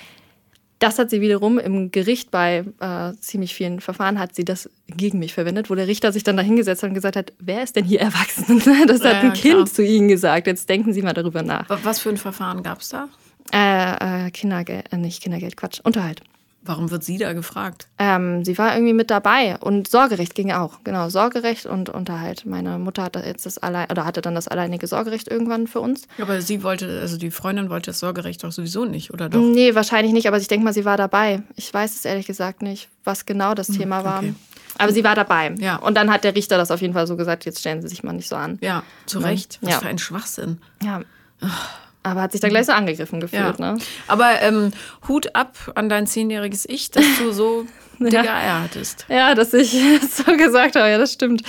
[0.79, 5.19] Das hat sie wiederum im Gericht bei äh, ziemlich vielen Verfahren hat sie das gegen
[5.19, 7.77] mich verwendet, wo der Richter sich dann da hingesetzt hat und gesagt hat, wer ist
[7.77, 8.63] denn hier erwachsen?
[8.87, 9.67] Das hat ja, ein Kind klar.
[9.67, 10.47] zu ihnen gesagt.
[10.47, 11.67] Jetzt denken Sie mal darüber nach.
[11.83, 13.09] Was für ein Verfahren gab es da?
[13.53, 16.21] Äh, äh, Kindergeld, äh, nicht Kindergeld, Quatsch, Unterhalt.
[16.67, 17.87] Warum wird sie da gefragt?
[17.99, 20.81] Ähm, sie war irgendwie mit dabei und Sorgerecht ging auch.
[20.85, 22.45] Genau, Sorgerecht und Unterhalt.
[22.45, 26.09] Meine Mutter hatte jetzt das allein oder hatte dann das alleinige Sorgerecht irgendwann für uns.
[26.21, 29.41] Aber sie wollte, also die Freundin wollte das Sorgerecht doch sowieso nicht, oder doch?
[29.41, 31.43] Nee, wahrscheinlich nicht, aber ich denke mal, sie war dabei.
[31.55, 34.19] Ich weiß es ehrlich gesagt nicht, was genau das hm, Thema war.
[34.19, 34.35] Okay.
[34.79, 35.55] Aber sie war dabei.
[35.59, 35.77] Ja.
[35.77, 38.03] Und dann hat der Richter das auf jeden Fall so gesagt, jetzt stellen Sie sich
[38.03, 38.59] mal nicht so an.
[38.61, 39.59] Ja, zu Recht.
[39.63, 39.79] Was ja.
[39.79, 40.59] für ein Schwachsinn.
[40.83, 41.01] Ja.
[41.41, 41.86] Ach.
[42.07, 43.59] Aber hat sich dann gleich so angegriffen gefühlt.
[43.59, 43.73] Ja.
[43.73, 43.79] Ne?
[44.07, 44.71] Aber ähm,
[45.09, 47.67] Hut ab an dein zehnjähriges Ich, dass du so
[47.99, 48.37] dicke ja.
[48.37, 49.07] Eier hattest.
[49.09, 49.73] Ja, dass ich
[50.13, 51.43] so gesagt habe, ja, das stimmt.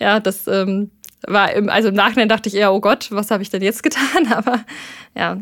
[0.00, 0.90] Ja, das ähm,
[1.28, 3.84] war im, also im Nachhinein dachte ich eher, oh Gott, was habe ich denn jetzt
[3.84, 4.26] getan?
[4.32, 4.64] Aber
[5.16, 5.38] ja.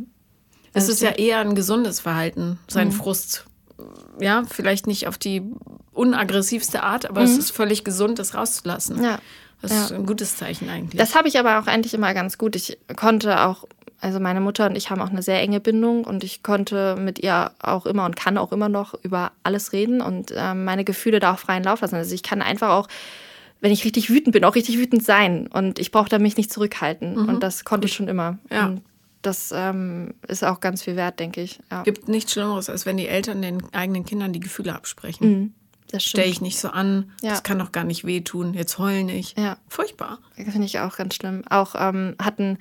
[0.75, 2.93] Es ist ja eher ein gesundes Verhalten, sein mhm.
[2.93, 3.47] Frust.
[4.21, 5.43] Ja, vielleicht nicht auf die
[5.93, 7.27] unaggressivste Art, aber mhm.
[7.27, 9.03] es ist völlig gesund, das rauszulassen.
[9.03, 9.19] Ja.
[9.63, 9.85] Das ja.
[9.85, 10.99] ist ein gutes Zeichen eigentlich.
[10.99, 12.55] Das habe ich aber auch eigentlich immer ganz gut.
[12.55, 13.65] Ich konnte auch
[14.01, 17.19] also meine Mutter und ich haben auch eine sehr enge Bindung und ich konnte mit
[17.19, 21.19] ihr auch immer und kann auch immer noch über alles reden und äh, meine Gefühle
[21.19, 21.97] da auch freien Lauf lassen.
[21.97, 22.89] Also ich kann einfach auch,
[23.61, 26.53] wenn ich richtig wütend bin, auch richtig wütend sein und ich brauche da mich nicht
[26.53, 27.29] zurückhalten mhm.
[27.29, 28.39] und das konnte ich schon immer.
[28.51, 28.67] Ja.
[28.67, 28.83] Und
[29.23, 31.59] das ähm, ist auch ganz viel wert, denke ich.
[31.71, 31.83] Ja.
[31.83, 35.29] Gibt nichts Schlimmeres, als wenn die Eltern den eigenen Kindern die Gefühle absprechen.
[35.29, 35.55] Mhm.
[35.91, 37.31] Das Stell ich nicht so an, ja.
[37.31, 39.39] das kann doch gar nicht wehtun, jetzt heul nicht.
[39.39, 39.57] Ja.
[39.69, 40.19] Furchtbar.
[40.35, 41.45] Finde ich auch ganz schlimm.
[41.49, 42.59] Auch ähm, hatten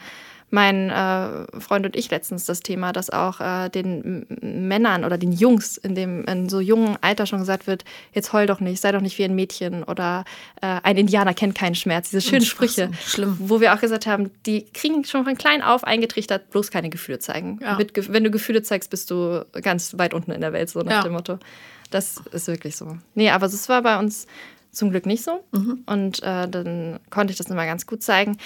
[0.49, 5.33] mein äh, Freund und ich letztens das Thema, dass auch äh, den Männern oder den
[5.33, 7.83] Jungs in dem in so jungen Alter schon gesagt wird,
[8.13, 10.23] jetzt heul doch nicht, sei doch nicht wie ein Mädchen oder
[10.61, 12.11] äh, ein Indianer kennt keinen Schmerz.
[12.11, 13.37] Diese schönen Sprüche, schlimm.
[13.39, 17.19] wo wir auch gesagt haben, die kriegen schon von klein auf eingetrichtert, bloß keine Gefühle
[17.19, 17.59] zeigen.
[17.61, 17.75] Ja.
[17.75, 20.91] Mit, wenn du Gefühle zeigst, bist du ganz weit unten in der Welt, so nach
[20.91, 21.03] ja.
[21.03, 21.39] dem Motto.
[21.91, 22.97] Das ist wirklich so.
[23.15, 24.27] Nee, aber es war bei uns
[24.71, 25.43] zum Glück nicht so.
[25.51, 25.83] Mhm.
[25.85, 28.37] Und äh, dann konnte ich das immer ganz gut zeigen.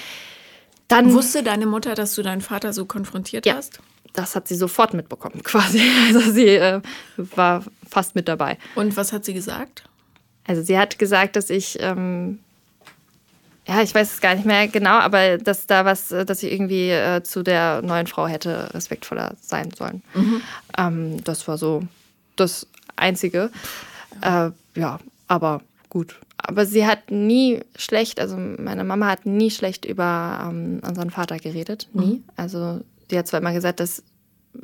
[0.91, 3.80] Dann wusste deine Mutter, dass du deinen Vater so konfrontiert ja, hast?
[4.13, 5.82] Das hat sie sofort mitbekommen, quasi.
[6.08, 6.82] Also sie äh,
[7.17, 8.58] war fast mit dabei.
[8.75, 9.84] Und was hat sie gesagt?
[10.45, 12.39] Also sie hat gesagt, dass ich, ähm,
[13.67, 16.51] ja, ich weiß es gar nicht mehr genau, aber dass da was, äh, dass ich
[16.51, 20.04] irgendwie äh, zu der neuen Frau hätte respektvoller sein sollen.
[20.13, 20.41] Mhm.
[20.77, 21.84] Ähm, das war so
[22.36, 23.49] das Einzige.
[24.23, 29.51] Ja, äh, ja aber gut aber sie hat nie schlecht, also meine Mama hat nie
[29.51, 32.15] schlecht über ähm, unseren Vater geredet, nie.
[32.15, 32.23] Mhm.
[32.36, 34.04] Also sie hat zwar immer gesagt, dass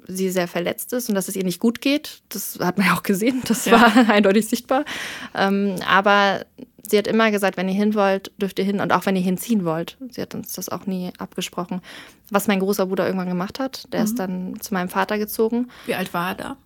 [0.07, 2.21] sie sehr verletzt ist und dass es ihr nicht gut geht.
[2.29, 3.73] Das hat man ja auch gesehen, das ja.
[3.73, 4.85] war eindeutig sichtbar.
[5.33, 6.45] Ähm, aber
[6.89, 9.21] sie hat immer gesagt, wenn ihr hin wollt, dürft ihr hin und auch wenn ihr
[9.21, 9.97] hinziehen wollt.
[10.09, 11.81] Sie hat uns das auch nie abgesprochen.
[12.29, 14.05] Was mein großer Bruder irgendwann gemacht hat, der mhm.
[14.05, 15.69] ist dann zu meinem Vater gezogen.
[15.85, 16.57] Wie alt war er da?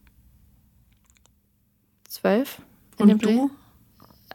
[2.08, 2.62] Zwölf.
[2.98, 3.52] Und du?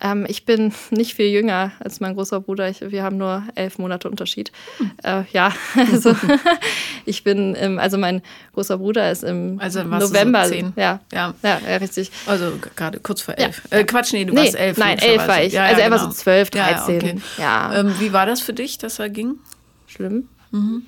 [0.01, 2.69] Ähm, ich bin nicht viel jünger als mein großer Bruder.
[2.69, 4.53] Ich, wir haben nur elf Monate Unterschied.
[4.79, 4.91] Hm.
[5.03, 5.53] Äh, ja,
[5.93, 6.15] also
[7.05, 8.23] ich bin, im, also mein
[8.55, 10.45] großer Bruder ist im also November.
[10.45, 10.73] So zehn.
[10.77, 12.11] Ja, ja, ja, ja, richtig.
[12.27, 13.63] Also gerade kurz vor elf.
[13.71, 13.79] Ja.
[13.79, 14.77] Äh, Quatsch, nee, du nee, warst elf.
[14.77, 15.53] Nein, elf war ich.
[15.53, 16.03] Ja, also er genau.
[16.03, 16.97] war so zwölf, dreizehn.
[16.97, 17.21] Okay.
[17.39, 17.75] Ja.
[17.81, 19.39] Ähm, wie war das für dich, dass er ging?
[19.87, 20.29] Schlimm.
[20.51, 20.83] Mhm.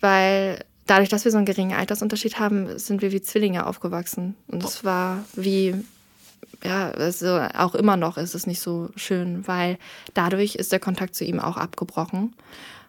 [0.00, 4.34] Weil dadurch, dass wir so einen geringen Altersunterschied haben, sind wir wie Zwillinge aufgewachsen.
[4.48, 5.74] Und es war wie
[6.62, 9.78] ja, also auch immer noch ist es nicht so schön, weil
[10.14, 12.34] dadurch ist der Kontakt zu ihm auch abgebrochen.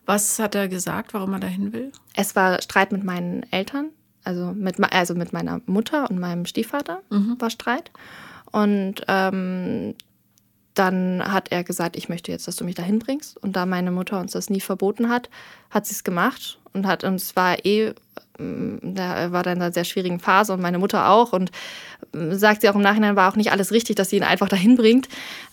[0.06, 1.92] Was hat er gesagt, warum er dahin will?
[2.16, 3.90] Es war Streit mit meinen Eltern,
[4.24, 7.36] also mit, also mit meiner Mutter und meinem Stiefvater mhm.
[7.40, 7.92] war Streit.
[8.52, 9.96] Und ähm,
[10.76, 13.38] dann hat er gesagt, ich möchte jetzt, dass du mich dahin bringst.
[13.38, 15.30] Und da meine Mutter uns das nie verboten hat,
[15.70, 17.94] hat sie es gemacht und hat uns war eh
[18.38, 21.34] da war dann in einer sehr schwierigen Phase und meine Mutter auch.
[21.34, 21.52] Und
[22.14, 24.50] ähm, sagt sie auch im Nachhinein, war auch nicht alles richtig, dass sie ihn einfach
[24.50, 25.08] dahin bringt.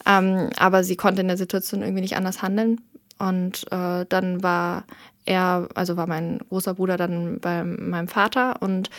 [0.07, 2.81] Ähm, aber sie konnte in der Situation irgendwie nicht anders handeln.
[3.19, 4.85] Und äh, dann war
[5.25, 8.91] er, also war mein großer Bruder dann bei meinem Vater und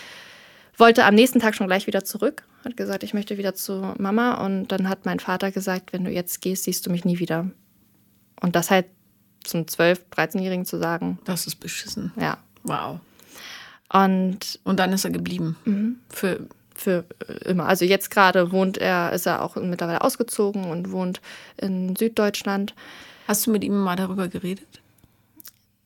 [0.77, 2.43] wollte am nächsten Tag schon gleich wieder zurück.
[2.63, 4.45] Hat gesagt, ich möchte wieder zu Mama.
[4.45, 7.49] Und dann hat mein Vater gesagt, wenn du jetzt gehst, siehst du mich nie wieder.
[8.39, 8.85] Und das halt
[9.43, 11.19] zum 12-, 13-Jährigen zu sagen.
[11.25, 12.11] Das ist beschissen.
[12.19, 12.37] Ja.
[12.63, 12.99] Wow.
[13.91, 15.55] Und, und dann ist er geblieben.
[15.65, 15.97] Mhm.
[16.09, 16.39] Für,
[16.73, 17.05] für
[17.45, 17.67] immer.
[17.67, 21.21] Also jetzt gerade wohnt er, ist er auch mittlerweile ausgezogen und wohnt
[21.57, 22.73] in Süddeutschland.
[23.27, 24.81] Hast du mit ihm mal darüber geredet?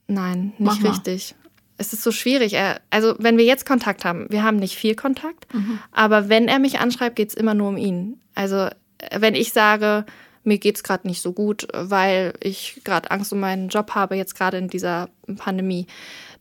[0.07, 1.35] Nein, nicht richtig.
[1.77, 2.53] Es ist so schwierig.
[2.53, 5.79] Er, also, wenn wir jetzt Kontakt haben, wir haben nicht viel Kontakt, mhm.
[5.91, 8.19] aber wenn er mich anschreibt, geht es immer nur um ihn.
[8.33, 8.69] Also,
[9.11, 10.05] wenn ich sage,
[10.47, 14.15] mir geht es gerade nicht so gut, weil ich gerade Angst um meinen Job habe,
[14.15, 15.87] jetzt gerade in dieser Pandemie,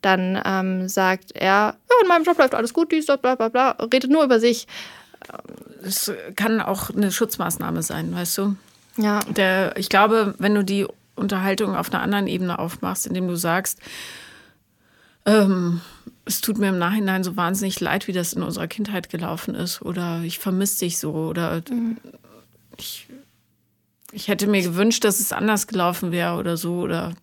[0.01, 3.71] dann ähm, sagt er, ja, in meinem Job läuft alles gut, dies, bla bla bla,
[3.93, 4.67] redet nur über sich.
[5.83, 8.57] Es kann auch eine Schutzmaßnahme sein, weißt du?
[8.97, 9.21] Ja.
[9.21, 13.81] Der, ich glaube, wenn du die Unterhaltung auf einer anderen Ebene aufmachst, indem du sagst,
[15.25, 15.81] ähm,
[16.25, 19.83] es tut mir im Nachhinein so wahnsinnig leid, wie das in unserer Kindheit gelaufen ist,
[19.83, 21.99] oder ich vermisse dich so, oder mhm.
[22.77, 23.09] ich,
[24.13, 27.15] ich hätte mir gewünscht, dass es anders gelaufen wäre oder so, oder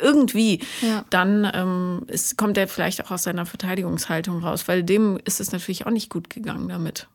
[0.00, 1.04] irgendwie, ja.
[1.10, 5.52] dann ähm, ist, kommt er vielleicht auch aus seiner Verteidigungshaltung raus, weil dem ist es
[5.52, 7.08] natürlich auch nicht gut gegangen damit.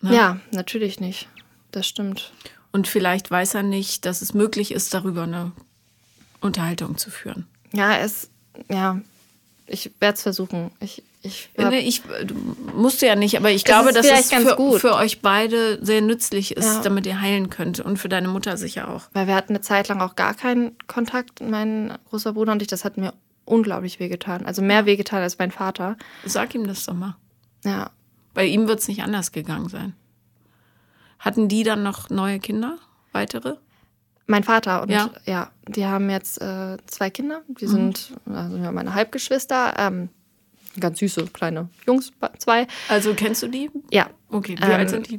[0.00, 0.14] Ne?
[0.14, 1.28] Ja, natürlich nicht.
[1.70, 2.32] Das stimmt.
[2.72, 5.52] Und vielleicht weiß er nicht, dass es möglich ist, darüber eine
[6.40, 7.46] Unterhaltung zu führen.
[7.72, 8.30] Ja, es,
[8.68, 9.00] ja,
[9.66, 10.70] ich werde es versuchen.
[10.80, 12.02] Ich, ich, nee, ich
[12.74, 16.66] musste ja nicht, aber ich glaube, dass es für, für, euch beide sehr nützlich ist,
[16.66, 16.82] ja.
[16.82, 19.04] damit ihr heilen könnt und für deine Mutter sicher auch.
[19.14, 22.68] Weil wir hatten eine Zeit lang auch gar keinen Kontakt, mein großer Bruder und ich.
[22.68, 23.14] Das hat mir
[23.46, 24.44] unglaublich wehgetan.
[24.44, 25.96] Also mehr wehgetan als mein Vater.
[26.26, 27.16] Sag ihm das doch mal.
[27.64, 27.90] Ja.
[28.34, 29.94] Bei ihm wird es nicht anders gegangen sein.
[31.18, 32.76] Hatten die dann noch neue Kinder?
[33.12, 33.56] Weitere?
[34.26, 37.40] Mein Vater und ja, ja die haben jetzt äh, zwei Kinder.
[37.48, 37.70] Die mhm.
[37.70, 39.74] sind also meine Halbgeschwister.
[39.78, 40.10] Ähm,
[40.80, 42.66] ganz süße kleine Jungs, zwei.
[42.88, 43.70] Also kennst du die?
[43.90, 44.08] Ja.
[44.30, 45.18] Okay, wie ähm, alt sind die?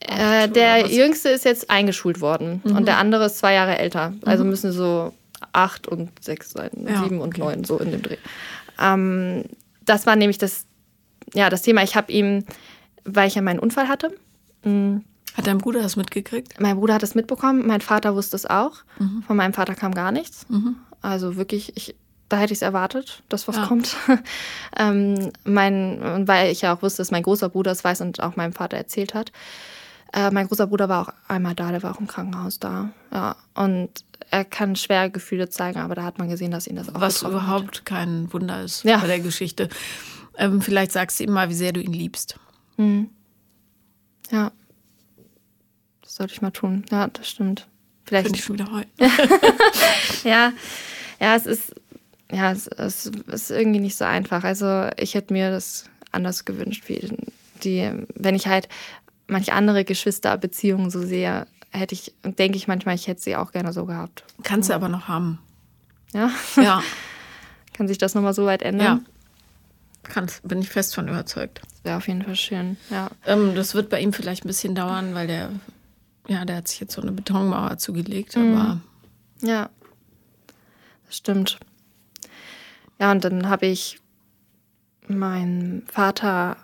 [0.00, 2.76] Äh, der jüngste ist jetzt eingeschult worden mhm.
[2.76, 4.14] und der andere ist zwei Jahre älter.
[4.24, 4.50] Also mhm.
[4.50, 5.12] müssen so
[5.52, 8.16] acht und sechs sein, ja, sieben und neun, so in dem Dreh.
[8.80, 9.44] Ähm,
[9.84, 10.64] das war nämlich das,
[11.34, 11.82] ja, das Thema.
[11.82, 12.44] Ich habe ihm,
[13.04, 14.14] weil ich ja meinen Unfall hatte,
[14.64, 16.58] mh, mm, hat dein Bruder das mitgekriegt?
[16.60, 18.78] Mein Bruder hat es mitbekommen, mein Vater wusste es auch.
[18.98, 19.22] Mhm.
[19.26, 20.48] Von meinem Vater kam gar nichts.
[20.48, 20.76] Mhm.
[21.02, 21.94] Also wirklich, ich,
[22.30, 23.66] da hätte ich es erwartet, dass was ja.
[23.66, 23.96] kommt.
[24.78, 28.36] ähm, mein, weil ich ja auch wusste, dass mein großer Bruder es weiß und auch
[28.36, 29.32] meinem Vater erzählt hat.
[30.12, 32.90] Äh, mein großer Bruder war auch einmal da, der war auch im Krankenhaus da.
[33.12, 33.90] Ja, und
[34.30, 37.22] er kann schwer Gefühle zeigen, aber da hat man gesehen, dass ihn das auch Was
[37.22, 37.84] überhaupt hat.
[37.84, 38.98] kein Wunder ist ja.
[38.98, 39.68] bei der Geschichte.
[40.38, 42.38] Ähm, vielleicht sagst du ihm mal, wie sehr du ihn liebst.
[42.76, 43.10] Mhm.
[44.30, 44.52] Ja.
[46.02, 46.84] Das sollte ich mal tun.
[46.90, 47.66] Ja, das stimmt.
[48.04, 48.26] Vielleicht.
[48.26, 48.88] Könnte ich schon wieder heute.
[50.24, 50.52] ja,
[51.20, 51.74] ja, es ist,
[52.32, 54.44] ja, es, es, ist irgendwie nicht so einfach.
[54.44, 57.16] Also ich hätte mir das anders gewünscht, wie
[57.62, 58.68] die, wenn ich halt
[59.26, 63.72] manche andere Geschwisterbeziehungen so sehe, hätte ich, denke ich manchmal, ich hätte sie auch gerne
[63.72, 64.24] so gehabt.
[64.42, 65.38] Kannst du aber noch haben.
[66.12, 66.30] Ja?
[66.56, 66.82] Ja.
[67.74, 68.86] Kann sich das nochmal so weit ändern?
[68.86, 69.00] Ja.
[70.02, 71.60] Kannst, bin ich fest von überzeugt.
[71.82, 73.10] Wäre auf jeden Fall schön, ja.
[73.26, 75.50] Ähm, das wird bei ihm vielleicht ein bisschen dauern, weil der
[76.30, 78.56] ja, der hat sich jetzt so eine Betonmauer zugelegt, mhm.
[78.56, 78.80] aber.
[79.42, 79.68] Ja,
[81.06, 81.58] das stimmt.
[83.00, 83.98] Ja, und dann habe ich
[85.08, 86.56] meinem Vater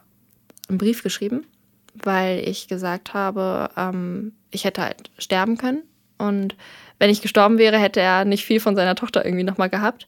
[0.68, 1.46] einen Brief geschrieben,
[1.94, 5.82] weil ich gesagt habe, ähm, ich hätte halt sterben können.
[6.18, 6.56] Und
[6.98, 10.06] wenn ich gestorben wäre, hätte er nicht viel von seiner Tochter irgendwie nochmal gehabt.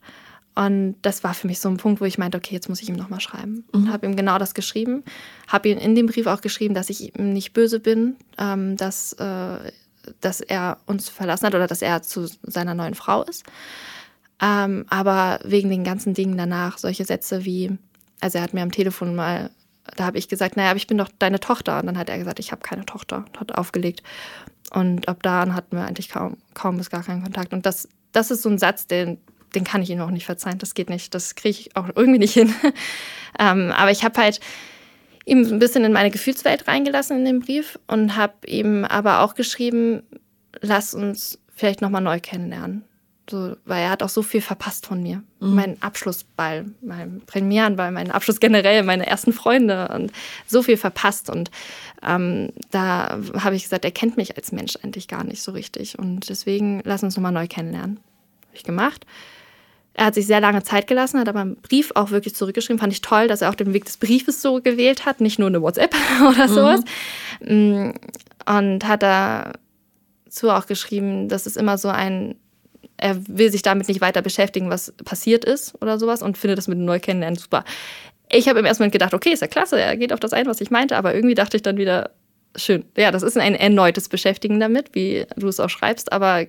[0.55, 2.89] Und das war für mich so ein Punkt, wo ich meinte, okay, jetzt muss ich
[2.89, 3.65] ihm nochmal schreiben.
[3.73, 3.93] Und mhm.
[3.93, 5.05] habe ihm genau das geschrieben.
[5.47, 9.13] Habe ihm in dem Brief auch geschrieben, dass ich ihm nicht böse bin, ähm, dass
[9.15, 9.71] äh,
[10.21, 13.45] dass er uns verlassen hat oder dass er zu seiner neuen Frau ist.
[14.41, 17.77] Ähm, aber wegen den ganzen Dingen danach, solche Sätze wie,
[18.21, 19.51] also er hat mir am Telefon mal,
[19.97, 21.81] da habe ich gesagt, naja, aber ich bin doch deine Tochter.
[21.81, 24.03] Und dann hat er gesagt, ich habe keine Tochter, hat aufgelegt.
[24.73, 27.53] Und ab da hatten wir eigentlich kaum, kaum bis gar keinen Kontakt.
[27.53, 29.19] Und das, das ist so ein Satz, den,
[29.55, 30.59] den kann ich ihm auch nicht verzeihen.
[30.59, 31.15] Das geht nicht.
[31.15, 32.55] Das kriege ich auch irgendwie nicht hin.
[33.39, 34.41] ähm, aber ich habe halt
[35.25, 39.35] ihm ein bisschen in meine Gefühlswelt reingelassen in den Brief und habe ihm aber auch
[39.35, 40.03] geschrieben,
[40.61, 42.85] lass uns vielleicht nochmal neu kennenlernen.
[43.31, 45.23] So, weil er hat auch so viel verpasst von mir.
[45.41, 45.55] Mhm.
[45.55, 50.13] Mein Abschlussball, mein Premierenball, mein Abschluss generell, meine ersten Freunde und
[50.47, 51.29] so viel verpasst.
[51.29, 51.51] Und
[52.03, 55.99] ähm, da habe ich gesagt, er kennt mich als Mensch eigentlich gar nicht so richtig.
[55.99, 58.01] Und deswegen lass uns nochmal neu kennenlernen.
[58.47, 59.05] Habe ich gemacht.
[59.93, 62.79] Er hat sich sehr lange Zeit gelassen, hat aber einen Brief auch wirklich zurückgeschrieben.
[62.79, 65.49] Fand ich toll, dass er auch den Weg des Briefes so gewählt hat, nicht nur
[65.49, 65.95] eine WhatsApp
[66.29, 66.81] oder sowas.
[67.41, 67.95] Mhm.
[68.47, 72.37] Und hat dazu auch geschrieben, dass es immer so ein
[72.99, 76.69] er will sich damit nicht weiter beschäftigen, was passiert ist oder sowas und findet das
[76.69, 77.65] mit dem Neukennenlernen super.
[78.31, 80.47] Ich habe im ersten Moment gedacht, okay, ist ja klasse, er geht auf das ein,
[80.47, 82.11] was ich meinte, aber irgendwie dachte ich dann wieder,
[82.57, 82.85] schön.
[82.97, 86.47] Ja, das ist ein erneutes Beschäftigen damit, wie du es auch schreibst, aber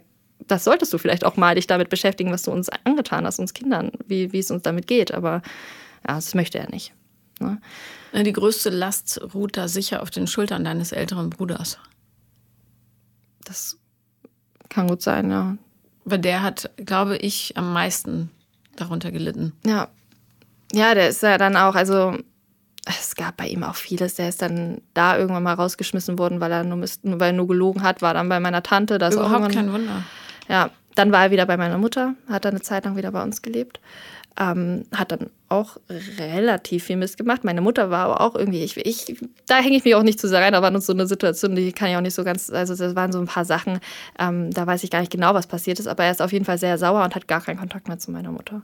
[0.47, 3.53] das solltest du vielleicht auch mal dich damit beschäftigen, was du uns angetan hast, uns
[3.53, 5.13] Kindern, wie, wie es uns damit geht.
[5.13, 5.41] Aber
[6.07, 6.93] ja, das möchte er nicht.
[7.39, 7.59] Ne?
[8.13, 11.77] Die größte Last ruht da sicher auf den Schultern deines älteren Bruders.
[13.43, 13.77] Das
[14.69, 15.57] kann gut sein, ja.
[16.05, 18.31] Weil der hat, glaube ich, am meisten
[18.75, 19.53] darunter gelitten.
[19.65, 19.89] Ja.
[20.71, 22.17] Ja, der ist ja dann auch, also
[22.85, 24.15] es gab bei ihm auch vieles.
[24.15, 27.83] Der ist dann da irgendwann mal rausgeschmissen worden, weil er nur, weil er nur gelogen
[27.83, 28.97] hat, war dann bei meiner Tante.
[28.97, 30.03] Das Überhaupt kein Wunder.
[30.47, 33.21] Ja, dann war er wieder bei meiner Mutter, hat dann eine Zeit lang wieder bei
[33.21, 33.79] uns gelebt.
[34.39, 35.77] Ähm, hat dann auch
[36.17, 37.43] relativ viel Mist gemacht.
[37.43, 40.29] Meine Mutter war aber auch irgendwie, ich, ich da hänge ich mich auch nicht zu
[40.29, 42.49] sehr rein, da war nur so eine Situation, die kann ich auch nicht so ganz,
[42.49, 43.79] also das waren so ein paar Sachen,
[44.17, 46.45] ähm, da weiß ich gar nicht genau, was passiert ist, aber er ist auf jeden
[46.45, 48.61] Fall sehr sauer und hat gar keinen Kontakt mehr zu meiner Mutter.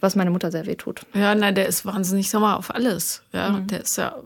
[0.00, 1.02] Was meine Mutter sehr weh tut.
[1.14, 3.22] Ja, nein, der ist wahnsinnig sauer auf alles.
[3.32, 3.66] Ja, mhm.
[3.66, 4.16] der ist ja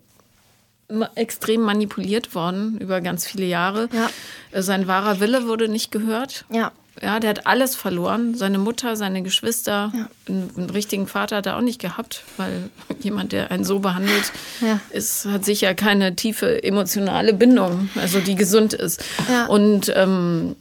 [1.14, 3.88] extrem manipuliert worden über ganz viele Jahre.
[3.92, 4.10] Ja.
[4.52, 6.46] Äh, sein wahrer Wille wurde nicht gehört.
[6.50, 6.72] Ja.
[7.02, 8.34] Ja, der hat alles verloren.
[8.34, 9.92] Seine Mutter, seine Geschwister.
[9.94, 10.08] Ja.
[10.28, 14.32] Einen, einen, richtigen Vater hat er auch nicht gehabt, weil jemand, der einen so behandelt,
[14.60, 14.80] ja.
[14.90, 19.04] ist, hat sicher keine tiefe emotionale Bindung, also die gesund ist.
[19.30, 19.46] Ja.
[19.46, 20.56] Und ähm,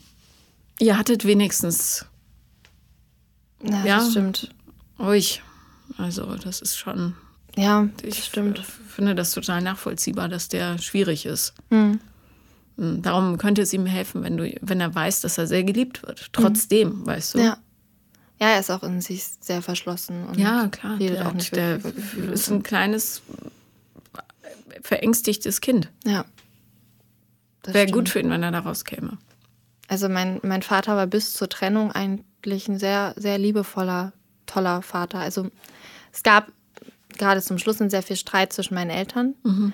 [0.80, 2.06] ihr hattet wenigstens.
[3.64, 4.50] Ja, ja, das stimmt.
[5.00, 5.42] Ruhig.
[5.98, 7.16] Also, das ist schon.
[7.56, 8.60] Ja, das stimmt.
[8.60, 11.54] Ich finde das total nachvollziehbar, dass der schwierig ist.
[11.70, 12.00] Mhm.
[12.78, 16.32] Darum könnte es ihm helfen, wenn, du, wenn er weiß, dass er sehr geliebt wird.
[16.32, 17.06] Trotzdem, mhm.
[17.08, 17.40] weißt du.
[17.40, 17.58] Ja.
[18.40, 20.28] Ja, er ist auch in sich sehr verschlossen.
[20.28, 20.98] Und ja, klar.
[20.98, 21.80] Der, auch nicht der
[22.32, 23.24] ist ein kleines,
[24.82, 25.90] verängstigtes Kind.
[26.06, 26.24] Ja.
[27.66, 29.18] Wäre gut für ihn, wenn er da rauskäme.
[29.88, 34.14] Also mein, mein Vater war bis zur Trennung eigentlich ein sehr, sehr liebevoller,
[34.46, 35.20] toller Vater.
[35.20, 35.50] Also
[36.14, 36.52] es gab
[37.18, 39.36] gerade zum Schluss sehr viel Streit zwischen meinen Eltern.
[39.44, 39.74] Mhm.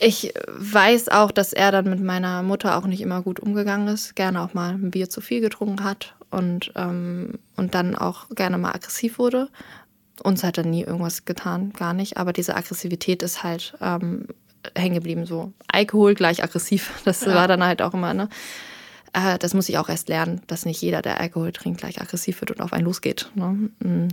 [0.00, 4.14] Ich weiß auch, dass er dann mit meiner Mutter auch nicht immer gut umgegangen ist,
[4.14, 8.58] gerne auch mal ein Bier zu viel getrunken hat und, ähm, und dann auch gerne
[8.58, 9.48] mal aggressiv wurde.
[10.22, 12.16] Uns hat er nie irgendwas getan, gar nicht.
[12.16, 14.26] Aber diese Aggressivität ist halt ähm,
[14.76, 15.26] hängen geblieben.
[15.26, 16.92] So Alkohol gleich aggressiv.
[17.04, 17.34] Das ja.
[17.34, 18.28] war dann halt auch immer, ne?
[19.12, 22.40] Äh, das muss ich auch erst lernen, dass nicht jeder, der Alkohol trinkt, gleich aggressiv
[22.40, 23.30] wird und auf einen losgeht.
[23.34, 23.70] Ne?
[23.80, 24.08] Mm.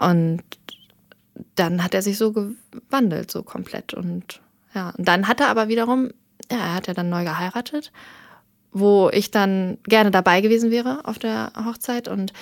[0.00, 0.42] Und
[1.54, 3.94] dann hat er sich so gewandelt, so komplett.
[3.94, 4.40] Und
[4.74, 6.10] ja, und dann hat er aber wiederum,
[6.50, 7.92] ja, er hat ja dann neu geheiratet,
[8.72, 12.32] wo ich dann gerne dabei gewesen wäre auf der Hochzeit und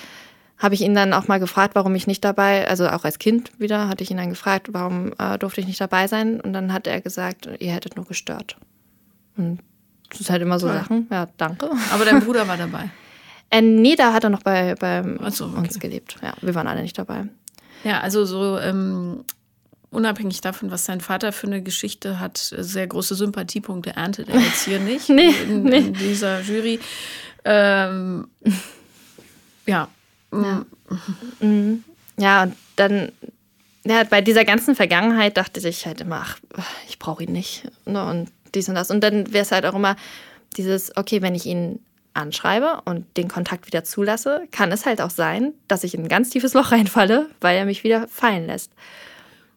[0.57, 3.51] habe ich ihn dann auch mal gefragt, warum ich nicht dabei, also auch als Kind
[3.59, 6.39] wieder, hatte ich ihn dann gefragt, warum äh, durfte ich nicht dabei sein?
[6.39, 8.55] Und dann hat er gesagt, ihr hättet nur gestört.
[9.35, 9.59] Und
[10.09, 10.75] das ist halt immer so ja.
[10.75, 11.07] Sachen.
[11.11, 11.69] Ja, danke.
[11.91, 12.89] Aber dein Bruder war dabei.
[13.49, 15.57] Äh, nee, da hat er noch bei, bei so, okay.
[15.57, 16.17] uns gelebt.
[16.21, 17.25] Ja, wir waren alle nicht dabei.
[17.83, 19.25] Ja, also so ähm,
[19.93, 24.65] unabhängig davon, was sein Vater für eine Geschichte hat, sehr große Sympathiepunkte erntet er jetzt
[24.65, 25.77] hier nicht nee, in, nee.
[25.77, 26.79] in, dieser Jury.
[27.45, 28.27] Ähm,
[29.65, 29.87] ja.
[30.31, 30.65] Ja.
[31.39, 31.83] Mhm.
[32.17, 33.11] ja, und dann
[33.85, 36.37] ja, bei dieser ganzen Vergangenheit dachte ich halt immer, ach,
[36.87, 37.63] ich brauche ihn nicht.
[37.85, 38.89] Ne, und dies und das.
[38.91, 39.95] Und dann wäre es halt auch immer
[40.55, 41.79] dieses, okay, wenn ich ihn
[42.13, 46.09] anschreibe und den Kontakt wieder zulasse, kann es halt auch sein, dass ich in ein
[46.09, 48.71] ganz tiefes Loch reinfalle, weil er mich wieder fallen lässt.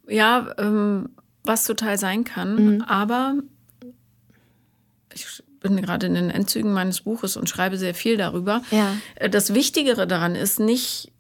[0.09, 1.11] Ja, ähm,
[1.45, 2.83] was total sein kann, mhm.
[2.83, 3.35] aber
[5.13, 8.63] ich bin gerade in den Endzügen meines Buches und schreibe sehr viel darüber.
[8.71, 8.97] Ja.
[9.17, 11.13] Äh, das Wichtigere daran ist nicht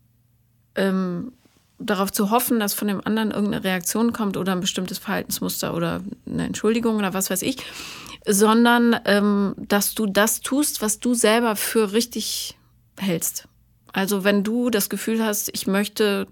[0.74, 1.32] ähm,
[1.78, 6.00] darauf zu hoffen, dass von dem anderen irgendeine Reaktion kommt oder ein bestimmtes Verhaltensmuster oder
[6.26, 7.58] eine Entschuldigung oder was weiß ich,
[8.26, 12.56] sondern ähm, dass du das tust, was du selber für richtig
[12.98, 13.48] hältst.
[13.92, 16.26] Also wenn du das Gefühl hast, ich möchte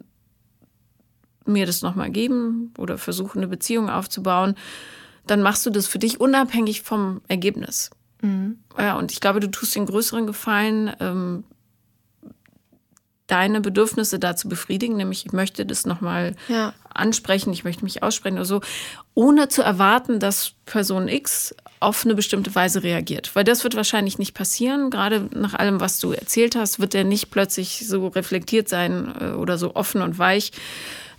[1.47, 4.55] mir das nochmal geben oder versuchen, eine Beziehung aufzubauen,
[5.27, 7.91] dann machst du das für dich unabhängig vom Ergebnis.
[8.23, 8.59] Mhm.
[8.79, 11.45] Ja, und ich glaube, du tust den größeren Gefallen, ähm,
[13.27, 16.75] deine Bedürfnisse dazu befriedigen, nämlich ich möchte das nochmal ja.
[16.93, 18.61] ansprechen, ich möchte mich aussprechen oder so,
[19.15, 23.35] ohne zu erwarten, dass Person X auf eine bestimmte Weise reagiert.
[23.35, 24.91] Weil das wird wahrscheinlich nicht passieren.
[24.91, 29.31] Gerade nach allem, was du erzählt hast, wird er nicht plötzlich so reflektiert sein äh,
[29.33, 30.53] oder so offen und weich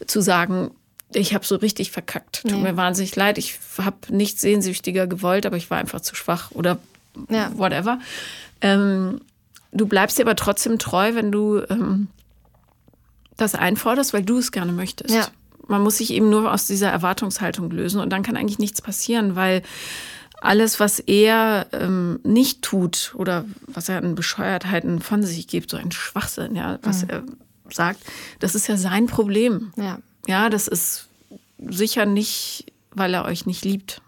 [0.06, 0.72] zu sagen,
[1.14, 2.42] ich habe so richtig verkackt.
[2.42, 2.58] Tut nee.
[2.58, 3.38] mir wahnsinnig leid.
[3.38, 6.80] Ich habe nichts sehnsüchtiger gewollt, aber ich war einfach zu schwach oder
[7.30, 7.52] ja.
[7.56, 8.00] whatever.
[8.62, 9.22] Ähm,
[9.72, 12.08] du bleibst dir aber trotzdem treu, wenn du ähm,
[13.38, 15.14] das einforderst, weil du es gerne möchtest.
[15.14, 15.28] Ja.
[15.68, 19.36] Man muss sich eben nur aus dieser Erwartungshaltung lösen und dann kann eigentlich nichts passieren,
[19.36, 19.64] weil
[20.42, 25.78] alles, was er ähm, nicht tut oder was er an Bescheuertheiten von sich gibt, so
[25.78, 27.10] ein Schwachsinn, ja, was mhm.
[27.10, 27.24] er
[27.70, 28.00] sagt,
[28.40, 29.74] das ist ja sein Problem.
[29.76, 30.00] Ja.
[30.28, 31.08] Ja, das ist
[31.60, 34.02] sicher nicht, weil er euch nicht liebt.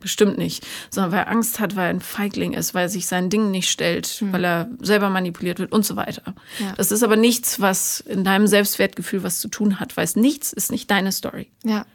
[0.00, 0.66] Bestimmt nicht.
[0.90, 3.50] Sondern weil er Angst hat, weil er ein Feigling ist, weil er sich seinen Dingen
[3.50, 4.32] nicht stellt, mhm.
[4.32, 6.34] weil er selber manipuliert wird und so weiter.
[6.58, 6.74] Ja.
[6.76, 10.52] Das ist aber nichts, was in deinem Selbstwertgefühl was zu tun hat, weil es nichts
[10.52, 11.50] ist nicht deine Story.
[11.64, 11.86] Ja.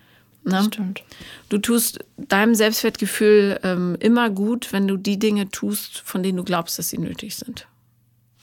[0.43, 0.64] Ne?
[0.64, 1.03] Stimmt.
[1.49, 6.43] Du tust deinem Selbstwertgefühl ähm, immer gut, wenn du die Dinge tust, von denen du
[6.43, 7.68] glaubst, dass sie nötig sind.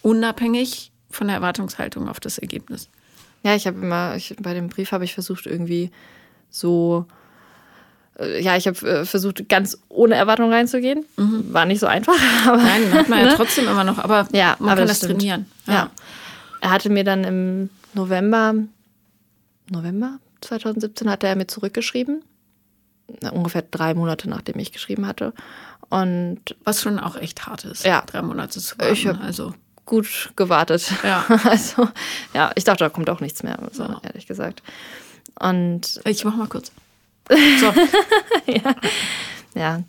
[0.03, 2.89] Unabhängig von der Erwartungshaltung auf das Ergebnis.
[3.43, 5.91] Ja, ich habe immer, ich, bei dem Brief habe ich versucht, irgendwie
[6.51, 7.07] so,
[8.19, 11.05] äh, ja, ich habe äh, versucht, ganz ohne Erwartung reinzugehen.
[11.17, 11.53] Mhm.
[11.53, 12.17] War nicht so einfach.
[12.47, 13.35] Aber, Nein, hat man ja ne?
[13.37, 15.47] trotzdem immer noch, aber ja, man aber kann das, das trainieren.
[15.67, 15.73] Ja.
[15.73, 15.91] ja.
[16.61, 18.55] Er hatte mir dann im November,
[19.71, 22.23] November 2017 hatte er mir zurückgeschrieben.
[23.33, 25.33] Ungefähr drei Monate, nachdem ich geschrieben hatte.
[25.89, 28.03] Und was schon auch echt hart ist, ja.
[28.07, 28.93] drei Monate zu warten.
[28.93, 29.55] Ich also
[29.87, 30.93] gut gewartet.
[31.03, 31.25] Ja.
[31.45, 31.89] Also,
[32.35, 34.01] ja, ich dachte, da kommt auch nichts mehr, so, ja.
[34.03, 34.63] ehrlich gesagt.
[35.39, 36.73] Und ich mach mal kurz.
[37.61, 37.73] So.
[38.47, 38.75] ja.
[39.55, 39.83] ja.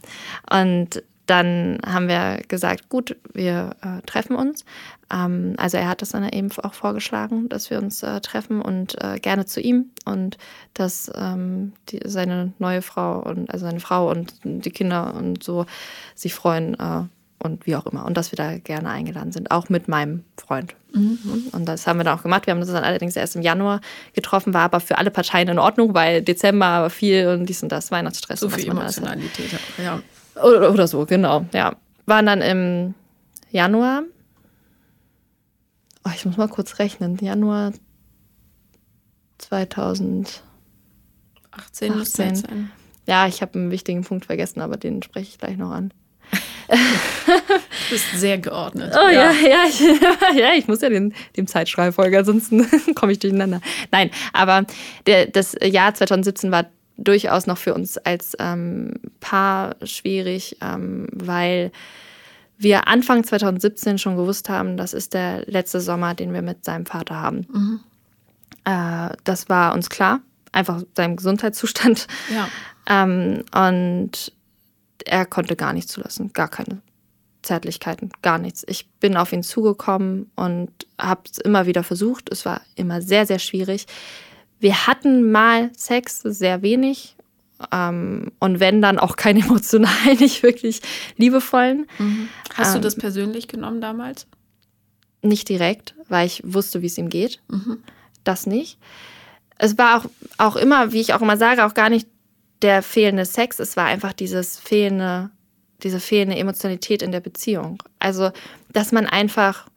[0.49, 4.63] Und dann haben wir gesagt, gut, wir äh, treffen uns.
[5.11, 9.01] Ähm, also er hat das dann eben auch vorgeschlagen, dass wir uns äh, treffen und
[9.03, 10.37] äh, gerne zu ihm und
[10.73, 15.65] dass ähm, die, seine neue Frau und also seine Frau und die Kinder und so
[16.15, 17.03] sich freuen, äh,
[17.39, 18.05] und wie auch immer.
[18.05, 20.75] Und dass wir da gerne eingeladen sind, auch mit meinem Freund.
[20.93, 21.49] Mhm.
[21.51, 22.47] Und das haben wir dann auch gemacht.
[22.47, 23.81] Wir haben uns dann allerdings erst im Januar
[24.13, 27.71] getroffen, war aber für alle Parteien in Ordnung, weil Dezember war viel und dies und
[27.71, 28.39] das, Weihnachtsstress.
[28.39, 30.01] So viel Emotionalität, ja.
[30.41, 31.75] Oder, oder so, genau, ja.
[32.05, 32.93] Waren dann im
[33.51, 34.03] Januar,
[36.05, 37.73] oh, ich muss mal kurz rechnen, Januar
[39.37, 40.41] 2018.
[41.51, 42.71] 18 sein.
[43.07, 45.93] Ja, ich habe einen wichtigen Punkt vergessen, aber den spreche ich gleich noch an.
[47.27, 48.93] Du bist sehr geordnet.
[48.95, 49.79] Oh ja, ja, ja, ich,
[50.37, 53.61] ja, ich muss ja den, dem Zeitschreib folgen, ansonsten komme ich durcheinander.
[53.91, 54.65] Nein, aber
[55.05, 56.65] der, das Jahr 2017 war
[56.97, 61.71] durchaus noch für uns als ähm, Paar schwierig, ähm, weil
[62.57, 66.85] wir Anfang 2017 schon gewusst haben, das ist der letzte Sommer, den wir mit seinem
[66.85, 67.45] Vater haben.
[67.53, 67.79] Mhm.
[68.65, 72.07] Äh, das war uns klar, einfach seinem Gesundheitszustand.
[72.33, 72.49] Ja.
[72.89, 74.31] Ähm, und
[75.05, 76.81] er konnte gar nichts zulassen, gar keine
[77.41, 78.63] Zärtlichkeiten, gar nichts.
[78.67, 80.69] Ich bin auf ihn zugekommen und
[80.99, 82.29] habe es immer wieder versucht.
[82.31, 83.85] Es war immer sehr, sehr schwierig.
[84.59, 87.15] Wir hatten mal Sex, sehr wenig.
[87.71, 90.81] Ähm, und wenn dann auch keinen emotionalen, nicht wirklich
[91.17, 91.87] liebevollen.
[91.97, 92.29] Mhm.
[92.53, 94.27] Hast ähm, du das persönlich genommen damals?
[95.21, 97.41] Nicht direkt, weil ich wusste, wie es ihm geht.
[97.47, 97.79] Mhm.
[98.23, 98.77] Das nicht.
[99.57, 102.07] Es war auch, auch immer, wie ich auch immer sage, auch gar nicht
[102.61, 105.29] der fehlende Sex, es war einfach dieses fehlende,
[105.83, 107.81] diese fehlende Emotionalität in der Beziehung.
[107.99, 108.31] Also,
[108.71, 109.67] dass man einfach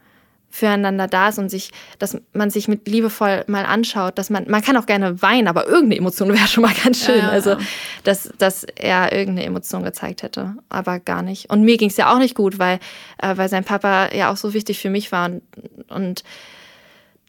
[0.53, 1.71] füreinander da ist und sich,
[2.01, 5.67] dass man sich mit liebevoll mal anschaut, dass man, man kann auch gerne weinen, aber
[5.67, 7.19] irgendeine Emotion wäre schon mal ganz schön.
[7.19, 7.57] Ja, ja, also,
[8.03, 11.51] dass, dass er irgendeine Emotion gezeigt hätte, aber gar nicht.
[11.51, 12.81] Und mir ging es ja auch nicht gut, weil,
[13.19, 15.43] äh, weil sein Papa ja auch so wichtig für mich war und,
[15.89, 16.25] und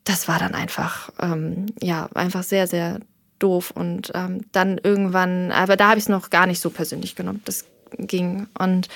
[0.04, 3.00] das war dann einfach, ähm, ja, einfach sehr, sehr
[3.42, 3.72] doof.
[3.72, 7.42] Und ähm, dann irgendwann, aber da habe ich es noch gar nicht so persönlich genommen.
[7.46, 7.66] Das
[7.98, 8.48] ging.
[8.58, 8.88] Und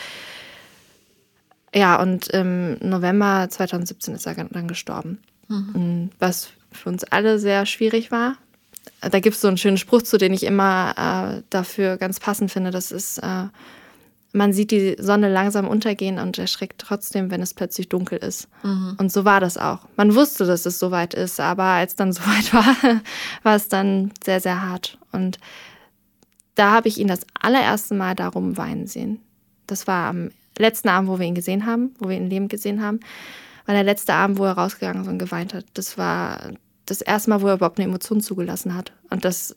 [1.73, 5.19] ja, und im November 2017 ist er dann gestorben.
[5.49, 6.09] Mhm.
[6.19, 8.37] Was für uns alle sehr schwierig war.
[9.01, 12.51] Da gibt es so einen schönen Spruch zu, den ich immer äh, dafür ganz passend
[12.51, 12.71] finde.
[12.71, 13.45] Das ist, äh,
[14.35, 18.49] man sieht die Sonne langsam untergehen und erschreckt trotzdem, wenn es plötzlich dunkel ist.
[18.63, 18.97] Mhm.
[18.99, 19.87] Und so war das auch.
[19.95, 23.01] Man wusste, dass es soweit ist, aber als dann soweit war,
[23.43, 24.97] war es dann sehr, sehr hart.
[25.13, 25.39] Und
[26.55, 29.21] da habe ich ihn das allererste Mal darum weinen sehen.
[29.67, 32.83] Das war am letzten Abend, wo wir ihn gesehen haben, wo wir ihn lebend gesehen
[32.83, 32.99] haben,
[33.65, 35.65] war der letzte Abend, wo er rausgegangen ist und geweint hat.
[35.73, 36.51] Das war
[36.85, 38.91] das erste Mal, wo er überhaupt eine Emotion zugelassen hat.
[39.09, 39.55] Und das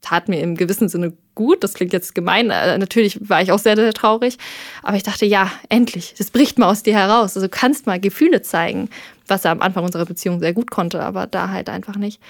[0.00, 1.62] tat mir im gewissen Sinne gut.
[1.64, 2.50] Das klingt jetzt gemein.
[2.50, 4.38] Äh, natürlich war ich auch sehr, sehr traurig.
[4.82, 6.14] Aber ich dachte, ja, endlich.
[6.18, 7.36] Das bricht mal aus dir heraus.
[7.36, 8.88] Also du kannst mal Gefühle zeigen,
[9.26, 12.20] was er am Anfang unserer Beziehung sehr gut konnte, aber da halt einfach nicht.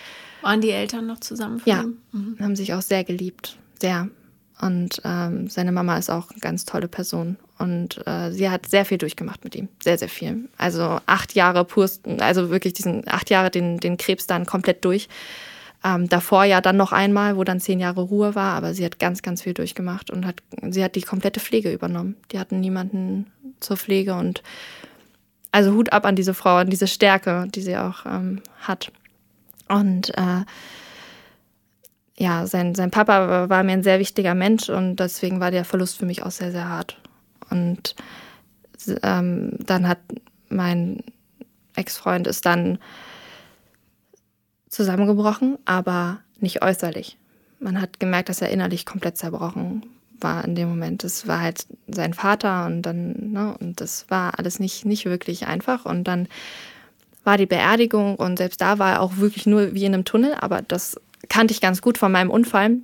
[0.42, 1.60] Waren die Eltern noch zusammen?
[1.64, 2.36] ja, mhm.
[2.40, 3.56] haben sich auch sehr geliebt.
[3.80, 4.08] Sehr.
[4.60, 7.36] Und ähm, seine Mama ist auch eine ganz tolle Person.
[7.58, 9.68] Und äh, sie hat sehr viel durchgemacht mit ihm.
[9.82, 10.48] Sehr, sehr viel.
[10.56, 11.88] Also acht Jahre pur,
[12.18, 15.08] also wirklich diesen acht Jahre den, den Krebs dann komplett durch.
[15.84, 18.98] Ähm, davor ja dann noch einmal, wo dann zehn Jahre Ruhe war, aber sie hat
[18.98, 22.16] ganz, ganz viel durchgemacht und hat, sie hat die komplette Pflege übernommen.
[22.32, 24.42] Die hatten niemanden zur Pflege und
[25.52, 28.92] also Hut ab an diese Frau, an diese Stärke, die sie auch ähm, hat.
[29.68, 30.44] Und äh,
[32.16, 35.98] ja, sein, sein Papa war mir ein sehr wichtiger Mensch und deswegen war der Verlust
[35.98, 37.00] für mich auch sehr, sehr hart.
[37.50, 37.94] Und
[39.02, 39.98] ähm, dann hat
[40.48, 41.04] mein
[41.76, 42.78] Ex-Freund es dann
[44.68, 47.16] zusammengebrochen, aber nicht äußerlich.
[47.60, 49.84] Man hat gemerkt, dass er innerlich komplett zerbrochen
[50.20, 51.04] war in dem Moment.
[51.04, 55.46] Das war halt sein Vater und dann, ne, und das war alles nicht, nicht wirklich
[55.46, 55.84] einfach.
[55.84, 56.28] Und dann
[57.24, 60.34] war die Beerdigung und selbst da war er auch wirklich nur wie in einem Tunnel,
[60.34, 62.76] aber das kannte ich ganz gut von meinem Unfall.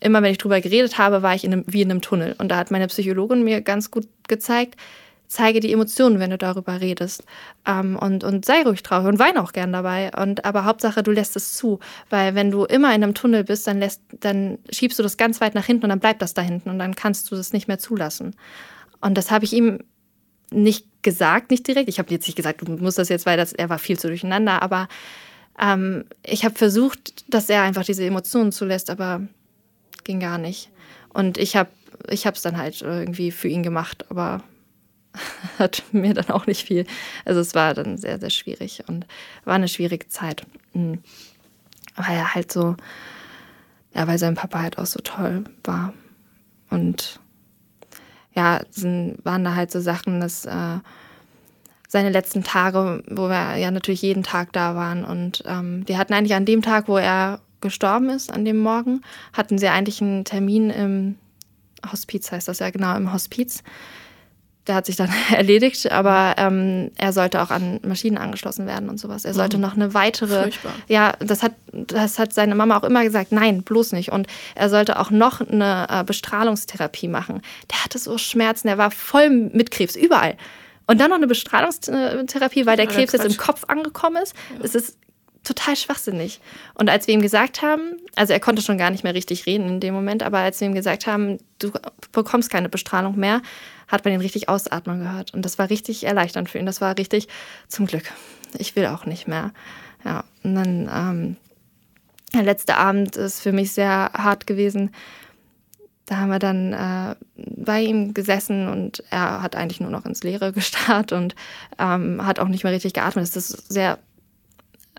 [0.00, 2.34] Immer wenn ich drüber geredet habe, war ich in einem, wie in einem Tunnel.
[2.38, 4.76] Und da hat meine Psychologin mir ganz gut gezeigt,
[5.30, 7.22] zeige die Emotionen, wenn du darüber redest.
[7.64, 10.10] Ähm, und, und sei ruhig traurig und weine auch gern dabei.
[10.20, 11.78] Und, aber Hauptsache, du lässt es zu.
[12.10, 15.40] Weil wenn du immer in einem Tunnel bist, dann, lässt, dann schiebst du das ganz
[15.40, 17.68] weit nach hinten und dann bleibt das da hinten und dann kannst du das nicht
[17.68, 18.34] mehr zulassen.
[19.00, 19.78] Und das habe ich ihm
[20.50, 21.88] nicht gesagt, nicht direkt.
[21.88, 24.08] Ich habe jetzt nicht gesagt, du musst das jetzt, weil das, er war viel zu
[24.08, 24.62] durcheinander.
[24.62, 24.88] Aber
[25.62, 29.22] ähm, ich habe versucht, dass er einfach diese Emotionen zulässt, aber
[30.02, 30.70] ging gar nicht.
[31.12, 31.70] Und ich habe
[32.08, 34.42] ich es dann halt irgendwie für ihn gemacht, aber
[35.58, 36.86] hat mir dann auch nicht viel.
[37.24, 39.06] Also es war dann sehr, sehr schwierig und
[39.44, 40.46] war eine schwierige Zeit.
[40.72, 41.02] Mhm.
[41.96, 42.76] Weil er halt so,
[43.94, 45.92] ja, weil sein Papa halt auch so toll war.
[46.70, 47.20] Und
[48.34, 48.60] ja,
[49.24, 50.78] waren da halt so Sachen, dass äh,
[51.88, 56.14] seine letzten Tage, wo wir ja natürlich jeden Tag da waren und ähm, die hatten
[56.14, 59.02] eigentlich an dem Tag, wo er gestorben ist, an dem Morgen,
[59.32, 61.18] hatten sie eigentlich einen Termin im
[61.90, 63.64] Hospiz, heißt das ja genau, im Hospiz
[64.70, 69.00] der hat sich dann erledigt, aber ähm, er sollte auch an Maschinen angeschlossen werden und
[69.00, 69.24] sowas.
[69.24, 69.62] Er sollte mhm.
[69.64, 70.42] noch eine weitere.
[70.42, 70.72] Furchtbar.
[70.86, 74.12] Ja, das hat, das hat seine Mama auch immer gesagt, nein, bloß nicht.
[74.12, 77.42] Und er sollte auch noch eine äh, Bestrahlungstherapie machen.
[77.68, 80.36] Der hatte so Schmerzen, er war voll mit Krebs, überall.
[80.86, 84.36] Und dann noch eine Bestrahlungstherapie, weil der ja, Krebs jetzt im Kopf angekommen ist.
[84.56, 84.64] Ja.
[84.64, 84.98] Es ist
[85.42, 86.40] total schwachsinnig.
[86.74, 89.68] Und als wir ihm gesagt haben, also er konnte schon gar nicht mehr richtig reden
[89.68, 91.72] in dem Moment, aber als wir ihm gesagt haben, du
[92.12, 93.40] bekommst keine Bestrahlung mehr,
[93.90, 95.34] hat man ihn richtig ausatmen gehört.
[95.34, 96.66] Und das war richtig erleichternd für ihn.
[96.66, 97.28] Das war richtig
[97.68, 98.12] zum Glück.
[98.58, 99.52] Ich will auch nicht mehr.
[100.04, 101.36] Ja, und dann ähm,
[102.32, 104.90] der letzte Abend ist für mich sehr hart gewesen.
[106.06, 110.22] Da haben wir dann äh, bei ihm gesessen und er hat eigentlich nur noch ins
[110.22, 111.34] Leere gestarrt und
[111.78, 113.24] ähm, hat auch nicht mehr richtig geatmet.
[113.24, 113.98] Das ist sehr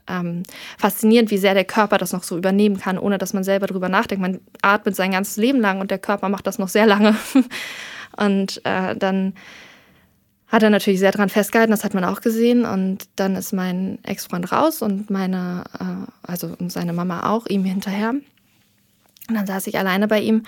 [0.07, 0.43] ähm,
[0.77, 3.89] faszinierend, wie sehr der Körper das noch so übernehmen kann, ohne dass man selber drüber
[3.89, 4.21] nachdenkt.
[4.21, 7.15] Man atmet sein ganzes Leben lang und der Körper macht das noch sehr lange.
[8.17, 9.33] und äh, dann
[10.51, 12.65] hat er natürlich sehr dran festgehalten, das hat man auch gesehen.
[12.65, 18.09] Und dann ist mein Ex-Freund raus und meine, äh, also seine Mama auch, ihm hinterher.
[18.09, 20.43] Und dann saß ich alleine bei ihm.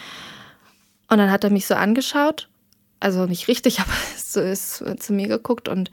[1.09, 2.49] Und dann hat er mich so angeschaut.
[2.99, 5.69] Also nicht richtig, aber so ist zu mir geguckt.
[5.69, 5.89] Und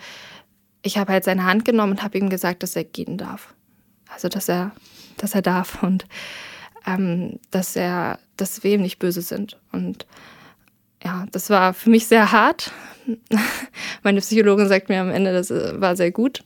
[0.82, 3.54] ich habe halt seine Hand genommen und habe ihm gesagt, dass er gehen darf.
[4.12, 4.72] Also dass er,
[5.18, 6.06] dass er darf und
[6.84, 9.56] ähm, dass er, dass wir ihm nicht böse sind.
[9.70, 10.04] Und
[11.02, 12.72] ja, das war für mich sehr hart.
[14.02, 16.42] Meine Psychologin sagt mir am Ende, das äh, war sehr gut.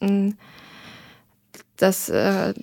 [0.00, 0.30] Mm,
[1.76, 2.54] das äh,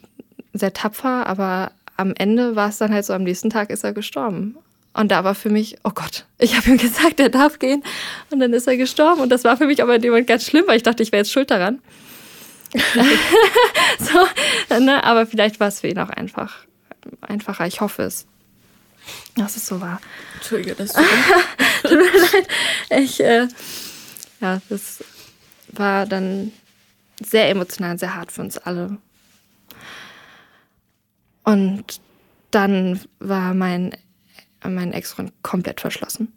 [0.53, 3.93] sehr tapfer, aber am Ende war es dann halt so, am nächsten Tag ist er
[3.93, 4.57] gestorben.
[4.93, 7.84] Und da war für mich, oh Gott, ich habe ihm gesagt, er darf gehen.
[8.30, 9.21] Und dann ist er gestorben.
[9.21, 11.11] Und das war für mich aber in dem Moment ganz schlimm, weil ich dachte, ich
[11.11, 11.80] wäre jetzt schuld daran.
[13.99, 15.03] so, ne?
[15.03, 16.65] Aber vielleicht war es für ihn auch einfach
[17.21, 17.67] einfacher.
[17.67, 18.26] Ich hoffe es.
[19.36, 19.99] Dass es so war.
[20.36, 22.47] Entschuldige, das Tut mir leid.
[22.89, 23.47] Ich, äh,
[24.39, 25.04] ja, das
[25.70, 26.51] war dann
[27.24, 28.97] sehr emotional, sehr hart für uns alle.
[31.43, 31.99] Und
[32.51, 33.95] dann war mein
[34.70, 36.32] mein Ex-Freund komplett verschlossen.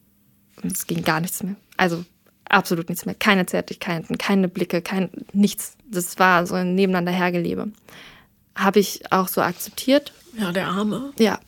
[0.63, 1.57] Und es ging gar nichts mehr.
[1.77, 2.05] Also
[2.49, 3.15] absolut nichts mehr.
[3.15, 5.77] Keine Zärtlichkeiten, keine Blicke, kein nichts.
[5.89, 7.71] Das war so ein Nebeneinander hergelebe.
[8.55, 10.13] Habe ich auch so akzeptiert.
[10.39, 11.13] Ja, der Arme.
[11.19, 11.39] Ja.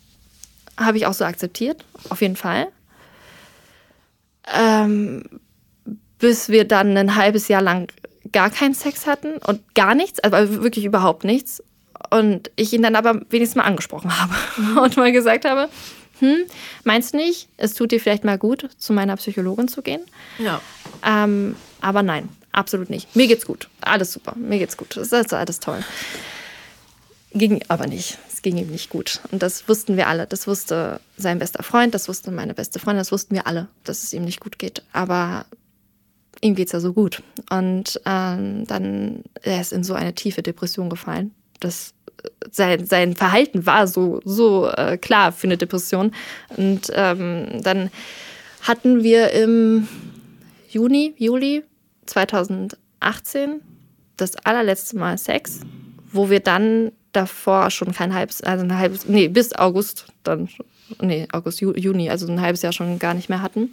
[0.78, 2.68] Habe ich auch so akzeptiert, auf jeden Fall.
[4.54, 5.24] Ähm,
[6.18, 7.92] bis wir dann ein halbes Jahr lang
[8.32, 11.62] gar keinen Sex hatten und gar nichts, also wirklich überhaupt nichts.
[12.10, 14.34] Und ich ihn dann aber wenigstens mal angesprochen habe
[14.80, 15.68] und mal gesagt habe,
[16.20, 16.44] hm,
[16.84, 20.00] meinst du nicht, es tut dir vielleicht mal gut, zu meiner Psychologin zu gehen?
[20.38, 20.60] Ja.
[21.04, 23.14] Ähm, aber nein, absolut nicht.
[23.14, 23.68] Mir geht's gut.
[23.80, 24.34] Alles super.
[24.36, 24.96] Mir geht's gut.
[24.96, 25.84] Das ist alles toll.
[27.32, 28.18] Ging aber nicht.
[28.38, 29.20] Es ging ihm nicht gut.
[29.32, 30.28] Und das wussten wir alle.
[30.28, 34.04] Das wusste sein bester Freund, das wusste meine beste Freundin, das wussten wir alle, dass
[34.04, 34.84] es ihm nicht gut geht.
[34.92, 35.44] Aber
[36.40, 37.20] ihm geht's ja so gut.
[37.50, 41.34] Und ähm, dann er ist in so eine tiefe Depression gefallen.
[41.58, 41.94] Das
[42.48, 46.12] sein, sein Verhalten war so, so äh, klar für eine Depression.
[46.56, 47.90] Und ähm, dann
[48.62, 49.88] hatten wir im
[50.68, 51.64] Juni, Juli
[52.06, 53.62] 2018
[54.16, 55.62] das allerletzte Mal Sex,
[56.12, 60.48] wo wir dann davor schon kein halbes, also ein halbes, nee, bis August dann,
[61.00, 63.70] nee, August, Juni, also ein halbes Jahr schon gar nicht mehr hatten.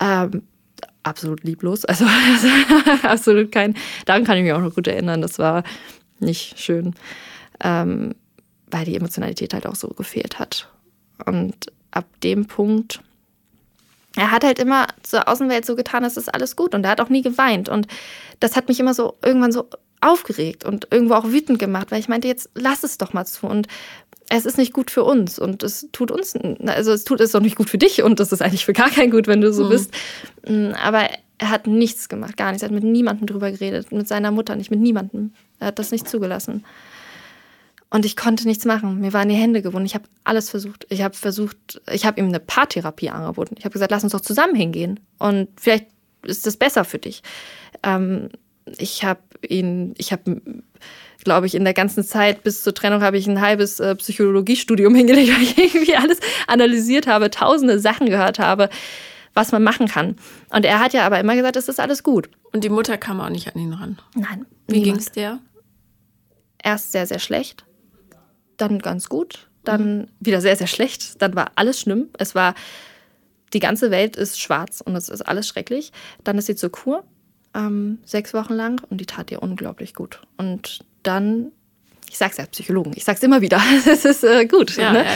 [0.00, 0.42] Ähm,
[1.02, 2.48] absolut lieblos, also, also
[3.06, 3.74] absolut kein,
[4.06, 5.62] daran kann ich mich auch noch gut erinnern, das war
[6.20, 6.94] nicht schön,
[7.62, 8.14] ähm,
[8.70, 10.68] weil die Emotionalität halt auch so gefehlt hat.
[11.24, 13.00] Und ab dem Punkt,
[14.16, 17.00] er hat halt immer zur Außenwelt so getan, es ist alles gut und er hat
[17.00, 17.68] auch nie geweint.
[17.68, 17.86] Und
[18.40, 19.68] das hat mich immer so irgendwann so
[20.00, 23.46] aufgeregt und irgendwo auch wütend gemacht, weil ich meinte, jetzt lass es doch mal zu.
[23.46, 23.66] Und
[24.30, 26.34] es ist nicht gut für uns und es tut uns,
[26.66, 28.90] also es tut es doch nicht gut für dich und es ist eigentlich für gar
[28.90, 29.68] kein gut, wenn du so mhm.
[29.70, 29.94] bist.
[30.46, 32.62] Mm, aber er hat nichts gemacht, gar nichts.
[32.62, 35.32] Er hat mit niemandem drüber geredet, mit seiner Mutter nicht, mit niemandem.
[35.60, 36.64] Er hat das nicht zugelassen.
[37.90, 39.00] Und ich konnte nichts machen.
[39.00, 39.86] Mir waren die Hände gewunden.
[39.86, 40.86] Ich habe alles versucht.
[40.90, 43.54] Ich habe versucht, ich habe ihm eine Paartherapie angeboten.
[43.56, 45.00] Ich habe gesagt, lass uns doch zusammen hingehen.
[45.18, 45.86] Und vielleicht
[46.22, 47.22] ist das besser für dich.
[47.82, 48.28] Ähm,
[48.78, 50.40] ich habe ihn, ich habe,
[51.24, 54.94] glaube ich, in der ganzen Zeit bis zur Trennung habe ich ein halbes äh, Psychologiestudium
[54.96, 58.68] hingelegt, weil ich irgendwie alles analysiert habe, tausende Sachen gehört habe
[59.38, 60.16] was man machen kann.
[60.50, 62.28] Und er hat ja aber immer gesagt, es ist alles gut.
[62.52, 63.98] Und die Mutter kam auch nicht an ihn ran.
[64.16, 64.46] Nein.
[64.66, 65.38] Wie ging es der?
[66.62, 67.64] Erst sehr, sehr schlecht,
[68.56, 70.08] dann ganz gut, dann mhm.
[70.18, 72.08] wieder sehr, sehr schlecht, dann war alles schlimm.
[72.18, 72.54] Es war,
[73.52, 75.92] die ganze Welt ist schwarz und es ist alles schrecklich.
[76.24, 77.04] Dann ist sie zur Kur,
[77.58, 80.22] ähm, sechs Wochen lang und die tat ihr unglaublich gut.
[80.36, 81.52] Und dann
[82.10, 84.76] ich sag's ja Psychologen, ich sag's immer wieder, es ist äh, gut.
[84.76, 85.04] Ja, ne?
[85.04, 85.10] ja,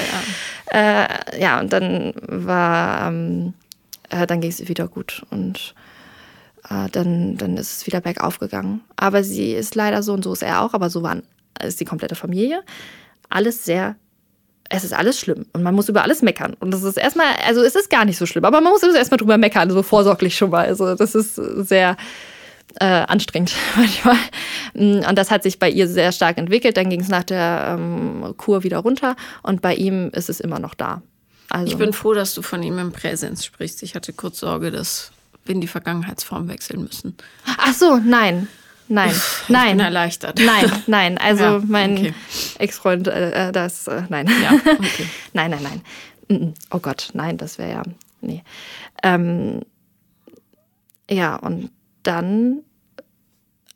[0.74, 1.05] ja.
[1.05, 3.55] Äh, ja, und dann war ähm,
[4.11, 5.74] äh, dann ging es ihr wieder gut und
[6.68, 8.82] äh, dann, dann ist es wieder bergauf gegangen.
[8.97, 11.22] Aber sie ist leider so und so ist er auch, aber so waren,
[11.62, 12.62] ist die komplette Familie.
[13.28, 13.97] Alles sehr
[14.74, 16.55] es ist alles schlimm und man muss über alles meckern.
[16.59, 19.18] Und das ist erstmal, also es ist gar nicht so schlimm, aber man muss erstmal
[19.18, 20.64] drüber meckern, so vorsorglich schon mal.
[20.64, 21.99] Also das ist sehr
[22.81, 24.16] äh, anstrengend manchmal.
[24.75, 26.77] Und das hat sich bei ihr sehr stark entwickelt.
[26.77, 30.59] Dann ging es nach der ähm, Kur wieder runter und bei ihm ist es immer
[30.59, 31.03] noch da.
[31.49, 31.66] Also.
[31.66, 33.83] Ich bin froh, dass du von ihm im Präsens sprichst.
[33.83, 35.12] Ich hatte kurz Sorge, dass
[35.45, 37.16] wir in die Vergangenheitsform wechseln müssen.
[37.59, 38.49] Ach so, nein.
[38.89, 39.77] Nein, ich nein.
[39.77, 40.41] bin erleichtert.
[40.45, 41.18] Nein, nein.
[41.18, 42.14] Also ja, mein okay.
[42.59, 44.29] Ex-Freund, äh, äh das, äh, nein.
[44.43, 45.07] Ja, okay.
[45.33, 45.83] nein, nein, nein.
[46.29, 46.55] Mm, mm.
[46.70, 47.83] Oh Gott, nein, das wäre ja,
[48.20, 48.43] nee.
[49.03, 49.61] Ähm,
[51.11, 51.70] ja, und
[52.03, 52.63] dann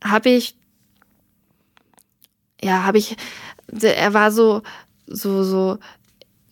[0.02, 0.56] habe ich,
[2.62, 3.16] ja, habe ich,
[3.80, 4.62] er war so,
[5.06, 5.78] so, so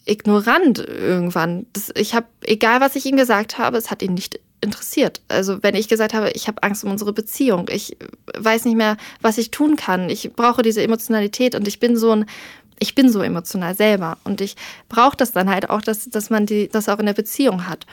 [0.06, 1.66] ignorant irgendwann.
[1.72, 5.20] Das, ich habe, egal was ich ihm gesagt habe, es hat ihn nicht interessiert.
[5.28, 7.96] Also wenn ich gesagt habe, ich habe Angst um unsere Beziehung, ich
[8.36, 12.12] weiß nicht mehr, was ich tun kann, ich brauche diese Emotionalität und ich bin so
[12.12, 12.26] ein,
[12.78, 14.56] ich bin so emotional selber und ich
[14.88, 17.86] brauche das dann halt auch, dass, dass man die, das auch in der Beziehung hat.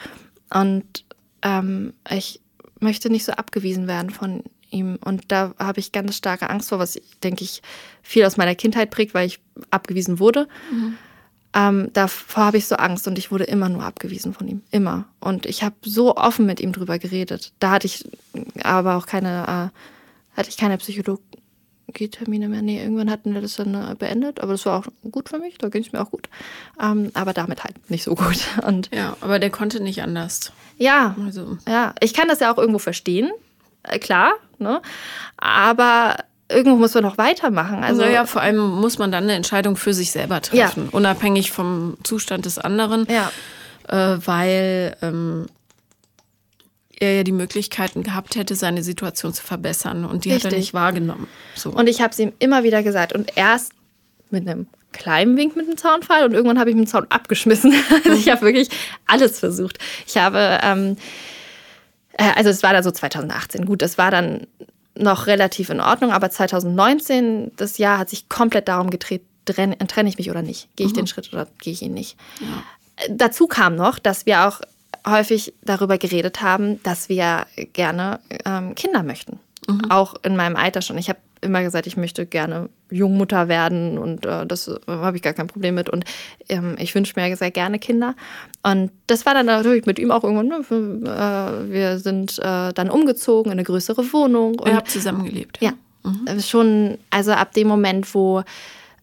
[0.52, 1.04] Und
[1.42, 2.41] ähm, ich
[2.82, 4.98] möchte nicht so abgewiesen werden von ihm.
[5.04, 7.62] Und da habe ich ganz starke Angst vor, was, denke ich,
[8.02, 10.48] viel aus meiner Kindheit prägt, weil ich abgewiesen wurde.
[10.70, 10.98] Mhm
[11.54, 14.62] ähm, davor habe ich so Angst und ich wurde immer nur abgewiesen von ihm.
[14.70, 15.04] Immer.
[15.20, 17.52] Und ich habe so offen mit ihm drüber geredet.
[17.58, 18.08] Da hatte ich
[18.62, 20.74] aber auch keine, äh, hatte ich keine
[21.92, 22.62] Psychologietermine mehr.
[22.62, 25.58] Nee, irgendwann hatten wir das dann äh, beendet, aber das war auch gut für mich,
[25.58, 26.28] da ging es mir auch gut.
[26.80, 28.38] Ähm, aber damit halt nicht so gut.
[28.66, 30.52] Und ja, aber der konnte nicht anders.
[30.78, 31.58] Ja, also.
[31.68, 31.94] ja.
[32.00, 33.30] Ich kann das ja auch irgendwo verstehen,
[33.82, 34.80] äh, klar, ne?
[35.36, 36.16] Aber
[36.48, 37.82] irgendwo muss man noch weitermachen.
[37.82, 40.90] Also ja, vor allem muss man dann eine Entscheidung für sich selber treffen, ja.
[40.92, 43.30] unabhängig vom Zustand des anderen, ja.
[43.88, 45.46] äh, weil ähm,
[47.02, 50.44] er ja die Möglichkeiten gehabt hätte, seine Situation zu verbessern und die Richtig.
[50.46, 51.28] hat er nicht wahrgenommen.
[51.54, 51.70] So.
[51.70, 53.72] Und ich habe es ihm immer wieder gesagt und erst
[54.30, 57.72] mit einem kleinen Wink mit dem Zaunfall und irgendwann habe ich mit dem Zaun abgeschmissen.
[58.04, 58.68] Also ich habe wirklich
[59.06, 59.78] alles versucht.
[60.06, 60.96] Ich habe ähm,
[62.12, 63.66] äh, also es war da so 2018.
[63.66, 64.46] Gut, das war dann
[64.94, 70.08] noch relativ in Ordnung, aber 2019, das Jahr, hat sich komplett darum gedreht, trenne, trenne
[70.08, 70.68] ich mich oder nicht?
[70.76, 70.98] Gehe ich mhm.
[70.98, 72.18] den Schritt oder gehe ich ihn nicht?
[72.40, 73.06] Ja.
[73.08, 74.60] Dazu kam noch, dass wir auch
[75.06, 79.38] häufig darüber geredet haben, dass wir gerne ähm, Kinder möchten.
[79.68, 79.90] Mhm.
[79.90, 80.98] Auch in meinem Alter schon.
[80.98, 85.22] Ich habe immer gesagt, ich möchte gerne Jungmutter werden und äh, das äh, habe ich
[85.22, 85.90] gar kein Problem mit.
[85.90, 86.04] Und
[86.48, 88.14] ähm, ich wünsche mir sehr gerne Kinder.
[88.62, 90.60] Und das war dann natürlich mit ihm auch irgendwann, ne,
[91.10, 94.58] äh, wir sind äh, dann umgezogen in eine größere Wohnung.
[94.58, 95.58] Und, Ihr habt zusammengelebt.
[95.60, 95.72] Ja,
[96.04, 96.40] ja mhm.
[96.40, 98.42] schon, also ab dem Moment, wo,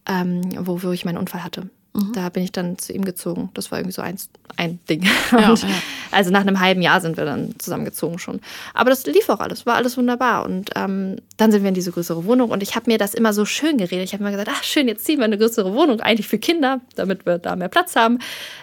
[0.06, 1.68] ähm, wo, wo ich meinen Unfall hatte.
[1.92, 2.12] Mhm.
[2.12, 3.50] Da bin ich dann zu ihm gezogen.
[3.54, 4.16] Das war irgendwie so ein,
[4.56, 5.02] ein Ding.
[5.32, 5.68] Ja, ja.
[6.12, 8.40] Also nach einem halben Jahr sind wir dann zusammengezogen schon.
[8.74, 10.44] Aber das lief auch alles, war alles wunderbar.
[10.44, 13.32] Und ähm, dann sind wir in diese größere Wohnung und ich habe mir das immer
[13.32, 14.04] so schön geredet.
[14.04, 16.80] Ich habe immer gesagt, ach schön, jetzt ziehen wir eine größere Wohnung, eigentlich für Kinder,
[16.94, 18.18] damit wir da mehr Platz haben.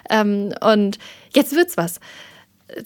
[0.08, 0.98] Ähm, und
[1.34, 2.00] jetzt wird's was.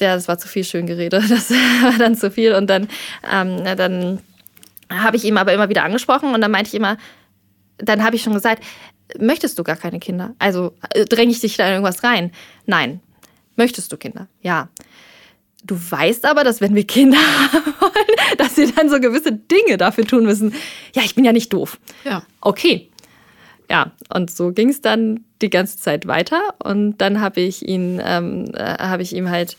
[0.00, 1.22] Ja, das war zu viel schön geredet.
[1.28, 2.54] Das war dann zu viel.
[2.54, 2.88] Und dann,
[3.30, 4.20] ähm, dann
[4.90, 6.96] habe ich ihm aber immer wieder angesprochen und dann meinte ich immer,
[7.78, 8.62] dann habe ich schon gesagt,
[9.18, 10.34] möchtest du gar keine Kinder?
[10.38, 12.32] Also äh, dränge ich dich da in irgendwas rein?
[12.66, 13.00] Nein.
[13.56, 14.28] Möchtest du Kinder?
[14.40, 14.68] Ja.
[15.64, 17.18] Du weißt aber, dass wenn wir Kinder
[17.52, 20.54] haben wollen, dass wir dann so gewisse Dinge dafür tun müssen.
[20.94, 21.78] Ja, ich bin ja nicht doof.
[22.04, 22.24] Ja.
[22.40, 22.90] Okay.
[23.70, 26.54] Ja, und so ging es dann die ganze Zeit weiter.
[26.62, 29.56] Und dann habe ich ihn, ähm, äh, habe ich ihm halt,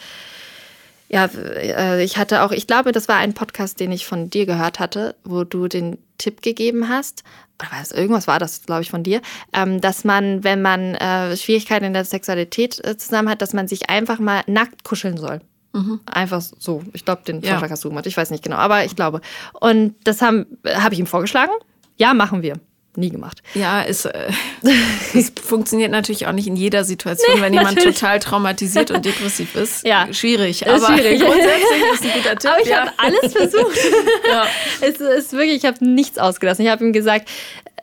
[1.13, 4.47] ja, äh, ich hatte auch, ich glaube, das war ein Podcast, den ich von dir
[4.47, 7.23] gehört hatte, wo du den Tipp gegeben hast,
[7.71, 9.21] was, irgendwas war das, glaube ich, von dir,
[9.53, 13.67] ähm, dass man, wenn man äh, Schwierigkeiten in der Sexualität äh, zusammen hat, dass man
[13.67, 15.41] sich einfach mal nackt kuscheln soll.
[15.73, 15.99] Mhm.
[16.05, 16.81] Einfach so.
[16.93, 17.69] Ich glaube, den Vorschlag ja.
[17.69, 18.07] hast du gemacht.
[18.07, 19.21] Ich weiß nicht genau, aber ich glaube.
[19.59, 21.51] Und das habe hab ich ihm vorgeschlagen.
[21.97, 22.59] Ja, machen wir
[22.97, 23.41] nie gemacht.
[23.53, 24.31] Ja, es, äh,
[25.13, 27.99] es funktioniert natürlich auch nicht in jeder Situation, nee, wenn jemand natürlich.
[27.99, 29.85] total traumatisiert und depressiv ist.
[29.85, 30.11] Ja.
[30.13, 30.67] Schwierig.
[30.67, 31.21] Aber schwierig.
[31.21, 32.51] grundsätzlich ist ein guter Tipp.
[32.51, 32.81] Aber ich ja.
[32.81, 33.77] habe alles versucht.
[34.29, 34.45] ja.
[34.81, 36.65] Es ist wirklich, ich habe nichts ausgelassen.
[36.65, 37.29] Ich habe ihm gesagt,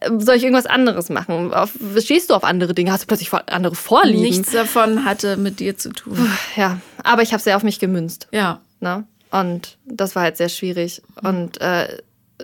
[0.00, 1.52] äh, soll ich irgendwas anderes machen?
[1.52, 2.92] Auf, stehst du auf andere Dinge?
[2.92, 4.22] Hast du plötzlich andere Vorlieben?
[4.22, 6.30] Nichts davon hatte mit dir zu tun.
[6.56, 8.28] Ja, aber ich habe sehr auf mich gemünzt.
[8.32, 8.60] Ja.
[8.80, 9.04] Ne?
[9.30, 11.02] Und das war halt sehr schwierig.
[11.22, 11.98] Und äh,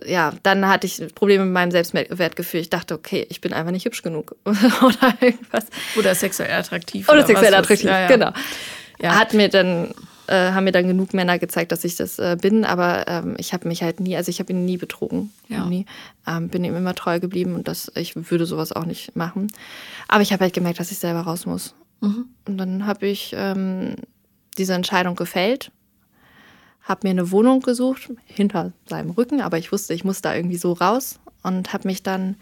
[0.07, 2.61] ja, dann hatte ich Probleme mit meinem Selbstwertgefühl.
[2.61, 5.67] Ich dachte, okay, ich bin einfach nicht hübsch genug oder irgendwas.
[5.97, 7.09] Oder sexuell attraktiv.
[7.09, 8.07] Oder, oder sexuell attraktiv, ja, ja.
[8.09, 8.33] genau.
[9.01, 9.19] Ja.
[9.19, 9.95] Hat mir dann
[10.29, 13.53] äh, haben mir dann genug Männer gezeigt, dass ich das äh, bin, aber ähm, ich
[13.53, 15.65] habe mich halt nie, also ich habe ihn nie betrogen, ja.
[15.67, 15.87] nie,
[16.27, 19.53] ähm, bin ihm immer treu geblieben und das, ich würde sowas auch nicht machen.
[20.09, 21.75] Aber ich habe halt gemerkt, dass ich selber raus muss.
[22.01, 22.27] Mhm.
[22.47, 23.95] Und dann habe ich ähm,
[24.59, 25.71] diese Entscheidung gefällt
[26.87, 30.57] habe mir eine Wohnung gesucht, hinter seinem Rücken, aber ich wusste, ich muss da irgendwie
[30.57, 32.37] so raus und habe mich dann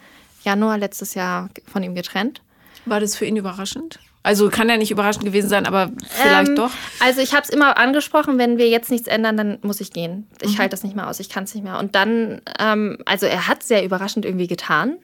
[0.45, 2.42] Januar letztes Jahr von ihm getrennt.
[2.84, 3.99] War das für ihn überraschend?
[4.22, 6.70] Also kann ja nicht überraschend gewesen sein, aber vielleicht ähm, doch.
[7.01, 10.26] Also ich habe es immer angesprochen, wenn wir jetzt nichts ändern, dann muss ich gehen.
[10.40, 10.59] Ich mhm.
[10.59, 11.78] halte das nicht mehr aus, ich kann es nicht mehr.
[11.78, 14.97] Und dann, ähm, also er hat sehr überraschend irgendwie getan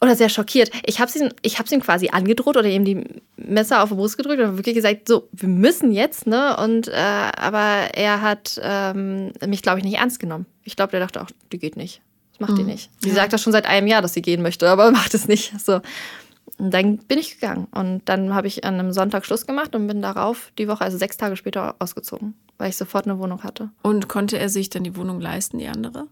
[0.00, 0.70] oder sehr schockiert.
[0.86, 3.04] Ich habe ihm, ich ihm quasi angedroht oder ihm die
[3.36, 6.56] Messer auf die Brust gedrückt und wirklich gesagt, so, wir müssen jetzt, ne?
[6.56, 10.46] Und äh, aber er hat ähm, mich, glaube ich, nicht ernst genommen.
[10.62, 12.00] Ich glaube, der dachte auch, die geht nicht.
[12.32, 12.56] Das macht mhm.
[12.56, 12.90] die nicht.
[13.00, 13.16] Sie ja.
[13.16, 15.58] sagt das schon seit einem Jahr, dass sie gehen möchte, aber macht es nicht.
[15.60, 15.80] So.
[16.58, 17.66] Und dann bin ich gegangen.
[17.72, 20.96] Und dann habe ich an einem Sonntag Schluss gemacht und bin darauf die Woche, also
[20.96, 23.70] sechs Tage später, ausgezogen, weil ich sofort eine Wohnung hatte.
[23.82, 26.06] Und konnte er sich dann die Wohnung leisten, die andere?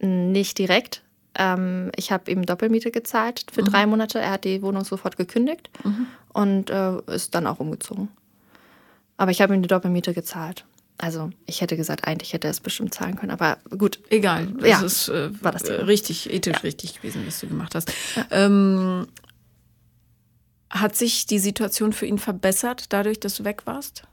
[0.00, 1.02] Nicht direkt.
[1.36, 3.66] Ähm, ich habe ihm Doppelmiete gezahlt für mhm.
[3.66, 4.20] drei Monate.
[4.20, 6.06] Er hat die Wohnung sofort gekündigt mhm.
[6.32, 8.08] und äh, ist dann auch umgezogen.
[9.16, 10.64] Aber ich habe ihm die Doppelmiete gezahlt.
[10.98, 13.98] Also ich hätte gesagt, eigentlich hätte er es bestimmt zahlen können, aber gut.
[14.10, 16.60] Egal, das ja, ist äh, war das richtig, ethisch ja.
[16.60, 17.92] richtig gewesen, was du gemacht hast.
[18.14, 18.26] Ja.
[18.30, 19.08] Ähm,
[20.70, 24.04] hat sich die Situation für ihn verbessert, dadurch, dass du weg warst?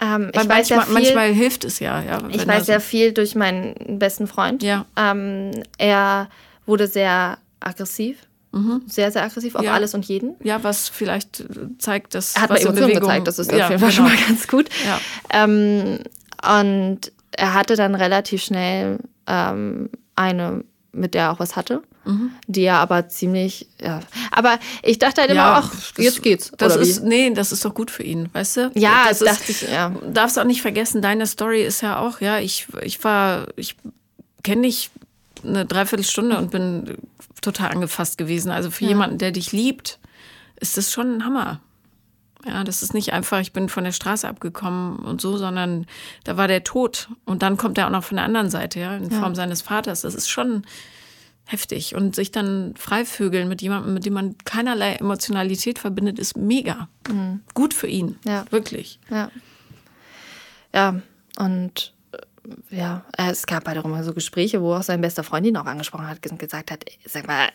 [0.00, 2.00] Ähm, ich weiß manchmal, viel, manchmal hilft es ja.
[2.02, 4.62] ja ich weiß sehr viel durch meinen besten Freund.
[4.62, 4.86] Ja.
[4.96, 6.28] Ähm, er
[6.66, 8.18] wurde sehr aggressiv.
[8.52, 8.82] Mhm.
[8.86, 9.74] Sehr, sehr aggressiv auf ja.
[9.74, 10.36] alles und jeden.
[10.42, 11.44] Ja, was vielleicht
[11.78, 12.34] zeigt, dass.
[12.34, 14.08] Er hat mir Emotionen gezeigt, das ist ja, auf jeden Fall genau.
[14.08, 14.68] schon mal ganz gut.
[14.86, 15.00] Ja.
[15.44, 15.98] Ähm,
[16.62, 22.32] und er hatte dann relativ schnell ähm, eine, mit der er auch was hatte mhm.
[22.46, 24.00] die ja aber ziemlich, ja.
[24.30, 26.52] Aber ich dachte halt immer, ja, das, jetzt geht's.
[26.56, 27.08] Das ist, wie?
[27.08, 28.70] nee, das ist doch gut für ihn, weißt du?
[28.74, 29.94] Ja, das dachte ist, ich, ja.
[30.12, 33.76] Darfst auch nicht vergessen, deine Story ist ja auch, ja, ich, ich war, ich
[34.42, 34.90] kenne dich
[35.44, 36.98] eine Dreiviertelstunde und bin
[37.40, 38.50] total angefasst gewesen.
[38.50, 38.90] Also für ja.
[38.90, 39.98] jemanden, der dich liebt,
[40.60, 41.60] ist das schon ein Hammer.
[42.46, 45.86] Ja, das ist nicht einfach, ich bin von der Straße abgekommen und so, sondern
[46.24, 47.08] da war der Tod.
[47.24, 49.34] Und dann kommt er auch noch von der anderen Seite, ja, in Form ja.
[49.34, 50.02] seines Vaters.
[50.02, 50.64] Das ist schon,
[51.48, 51.94] heftig.
[51.94, 56.88] Und sich dann freivögeln mit jemandem, mit dem man keinerlei Emotionalität verbindet, ist mega.
[57.08, 57.40] Mhm.
[57.54, 58.18] Gut für ihn.
[58.24, 58.44] Ja.
[58.50, 59.00] Wirklich.
[59.10, 59.30] Ja.
[60.74, 61.00] Ja,
[61.38, 61.94] und
[62.70, 66.06] ja, es gab halt auch immer so Gespräche, wo auch sein bester Freundin auch angesprochen
[66.06, 67.48] hat und gesagt hat, sag mal,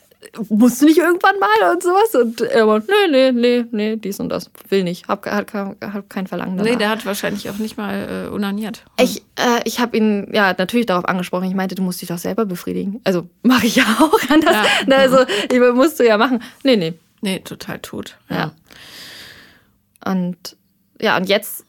[0.50, 2.16] musst du nicht irgendwann mal und sowas?
[2.16, 6.10] Und er war, nee, nee, nee, nee, dies und das, will nicht, hab, hat, hat
[6.10, 6.72] kein Verlangen danach.
[6.72, 8.84] Nee, der hat wahrscheinlich auch nicht mal äh, unaniert.
[9.00, 11.46] Ich, äh, ich habe ihn ja natürlich darauf angesprochen.
[11.46, 13.02] Ich meinte, du musst dich doch selber befriedigen.
[13.04, 14.54] Also mache ich ja auch anders.
[14.54, 14.66] Ja.
[14.88, 16.42] Na, also ich, musst du ja machen.
[16.64, 16.94] Nee, nee.
[17.22, 18.18] Nee, total tot.
[18.30, 18.36] Ja.
[18.36, 20.12] ja.
[20.12, 20.58] Und
[21.00, 21.66] ja, und jetzt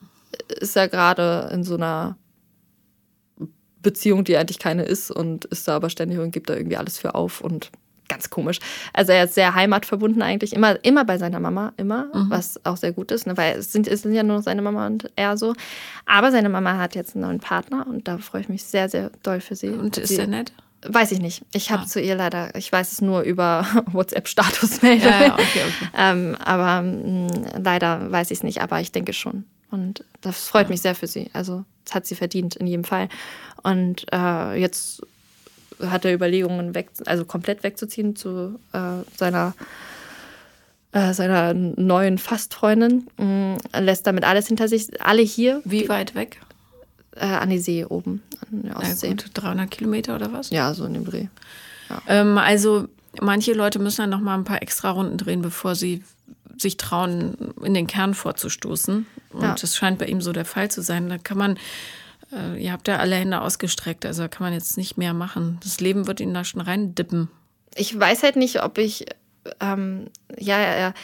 [0.49, 2.17] ist er gerade in so einer
[3.85, 6.99] Beziehung, die eigentlich keine ist und ist da aber ständig und gibt da irgendwie alles
[6.99, 7.71] für auf und
[8.09, 8.59] ganz komisch.
[8.93, 12.31] Also er ist sehr heimatverbunden eigentlich, immer, immer bei seiner Mama, immer, mhm.
[12.31, 13.37] was auch sehr gut ist, ne?
[13.37, 15.55] weil es sind, es sind ja nur seine Mama und er so.
[16.07, 19.11] Aber seine Mama hat jetzt einen neuen Partner und da freue ich mich sehr, sehr
[19.23, 19.71] doll für sie.
[19.71, 20.53] Und ist sie, der nett?
[20.87, 21.43] Weiß ich nicht.
[21.53, 21.87] Ich habe ah.
[21.87, 24.99] zu ihr leider, ich weiß es nur über WhatsApp-Statusmail.
[24.99, 25.89] Ja, ja, okay, okay.
[25.97, 27.29] ähm, aber mh, mm,
[27.63, 29.45] leider weiß ich es nicht, aber ich denke schon.
[29.71, 30.71] Und das freut ja.
[30.71, 31.31] mich sehr für sie.
[31.33, 33.09] Also, das hat sie verdient, in jedem Fall.
[33.63, 35.03] Und äh, jetzt
[35.91, 39.55] hat er Überlegungen, weg, also komplett wegzuziehen zu äh, seiner,
[40.93, 43.07] äh, seiner neuen Fastfreundin.
[43.18, 45.01] Mhm, lässt damit alles hinter sich.
[45.01, 45.61] Alle hier.
[45.64, 46.41] Wie weit weg?
[47.16, 49.09] Äh, an die See oben, an der Ostsee.
[49.09, 50.51] Ja, gut, 300 Kilometer oder was?
[50.51, 51.26] Ja, so in dem Dreh.
[51.89, 52.03] Ja.
[52.09, 52.89] Ähm, also
[53.20, 56.03] manche Leute müssen dann noch mal ein paar extra Runden drehen, bevor sie
[56.59, 59.07] sich trauen, in den Kern vorzustoßen.
[59.30, 59.55] Und ja.
[59.55, 61.09] das scheint bei ihm so der Fall zu sein.
[61.09, 61.59] Da kann man,
[62.33, 65.59] äh, ihr habt ja alle Hände ausgestreckt, also kann man jetzt nicht mehr machen.
[65.62, 67.29] Das Leben wird ihn da schon reindippen.
[67.75, 69.07] Ich weiß halt nicht, ob ich,
[69.61, 70.07] ähm,
[70.39, 70.95] ja, ja, ja,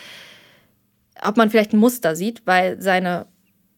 [1.23, 3.27] ob man vielleicht ein Muster sieht, weil seine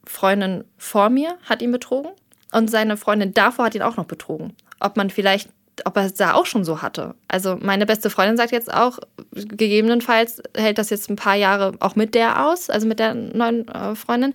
[0.05, 2.12] Freundin vor mir hat ihn betrogen
[2.53, 4.55] und seine Freundin davor hat ihn auch noch betrogen.
[4.80, 5.49] Ob man vielleicht
[5.84, 7.14] ob er es da auch schon so hatte.
[7.28, 8.99] Also meine beste Freundin sagt jetzt auch,
[9.32, 13.66] gegebenenfalls hält das jetzt ein paar Jahre auch mit der aus, also mit der neuen
[13.68, 14.34] äh, Freundin.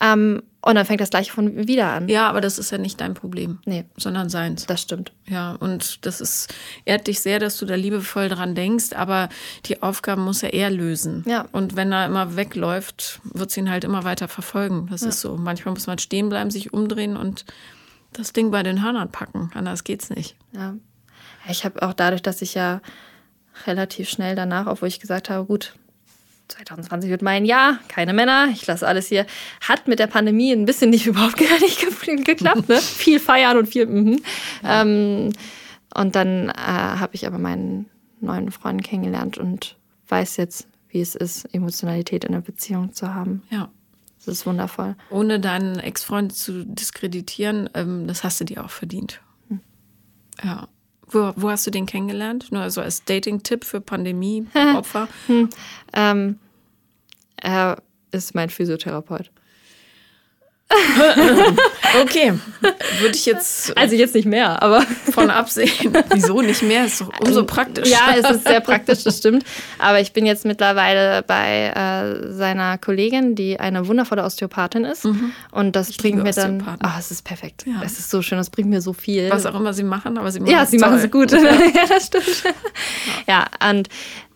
[0.00, 2.08] Ähm, und dann fängt das gleiche von wieder an.
[2.08, 3.60] Ja, aber das ist ja nicht dein Problem.
[3.64, 3.86] Nee.
[3.96, 4.66] Sondern seins.
[4.66, 5.12] Das stimmt.
[5.26, 6.52] Ja, und das ist,
[6.84, 9.30] ehrt dich sehr, dass du da liebevoll dran denkst, aber
[9.64, 11.24] die Aufgaben muss er eher lösen.
[11.26, 11.46] Ja.
[11.52, 14.88] Und wenn er immer wegläuft, wird sie ihn halt immer weiter verfolgen.
[14.90, 15.08] Das ja.
[15.08, 15.36] ist so.
[15.36, 17.46] Manchmal muss man stehen bleiben, sich umdrehen und
[18.12, 19.50] das Ding bei den Hörnern packen.
[19.54, 20.36] Anders geht's nicht.
[20.52, 20.74] Ja.
[21.48, 22.82] Ich habe auch dadurch, dass ich ja
[23.66, 25.74] relativ schnell danach, obwohl ich gesagt habe, gut,
[26.50, 29.26] 2020 wird mein Jahr, keine Männer, ich lasse alles hier.
[29.60, 31.80] Hat mit der Pandemie ein bisschen nicht überhaupt gar nicht
[32.24, 32.68] geklappt.
[32.68, 32.76] Ne?
[32.80, 33.86] viel feiern und viel.
[33.86, 34.20] Mhm.
[34.62, 34.82] Ja.
[34.82, 35.32] Ähm,
[35.94, 37.86] und dann äh, habe ich aber meinen
[38.20, 39.76] neuen Freund kennengelernt und
[40.08, 43.42] weiß jetzt, wie es ist, Emotionalität in einer Beziehung zu haben.
[43.50, 43.70] Ja.
[44.18, 44.96] Das ist wundervoll.
[45.08, 49.22] Ohne deinen Ex-Freund zu diskreditieren, ähm, das hast du dir auch verdient.
[49.48, 49.60] Hm.
[50.44, 50.68] Ja.
[51.10, 52.52] Wo, wo, hast du den kennengelernt?
[52.52, 55.08] Nur also als Dating-Tipp für Pandemie-Opfer?
[55.26, 55.48] hm.
[55.92, 56.38] ähm,
[57.36, 57.82] er
[58.12, 59.30] ist mein Physiotherapeut.
[62.02, 62.32] okay,
[63.00, 63.76] würde ich jetzt.
[63.76, 64.82] Also jetzt nicht mehr, aber.
[65.12, 65.92] Von absehen.
[66.12, 66.84] Wieso nicht mehr?
[66.86, 67.88] Ist doch umso praktisch.
[67.88, 69.44] Ja, es ist sehr praktisch, das stimmt.
[69.78, 75.04] Aber ich bin jetzt mittlerweile bei äh, seiner Kollegin, die eine wundervolle Osteopathin ist.
[75.04, 75.32] Mhm.
[75.50, 76.62] Und das ich bringt mir dann.
[76.80, 77.64] Ah, oh, es ist perfekt.
[77.66, 77.82] Ja.
[77.84, 79.30] Es ist so schön, es bringt mir so viel.
[79.30, 80.90] Was auch immer sie machen, aber sie machen Ja, sie toll.
[80.90, 81.32] machen es gut.
[81.32, 81.38] Ja.
[81.40, 82.44] ja, das stimmt.
[83.26, 83.88] Ja, ja und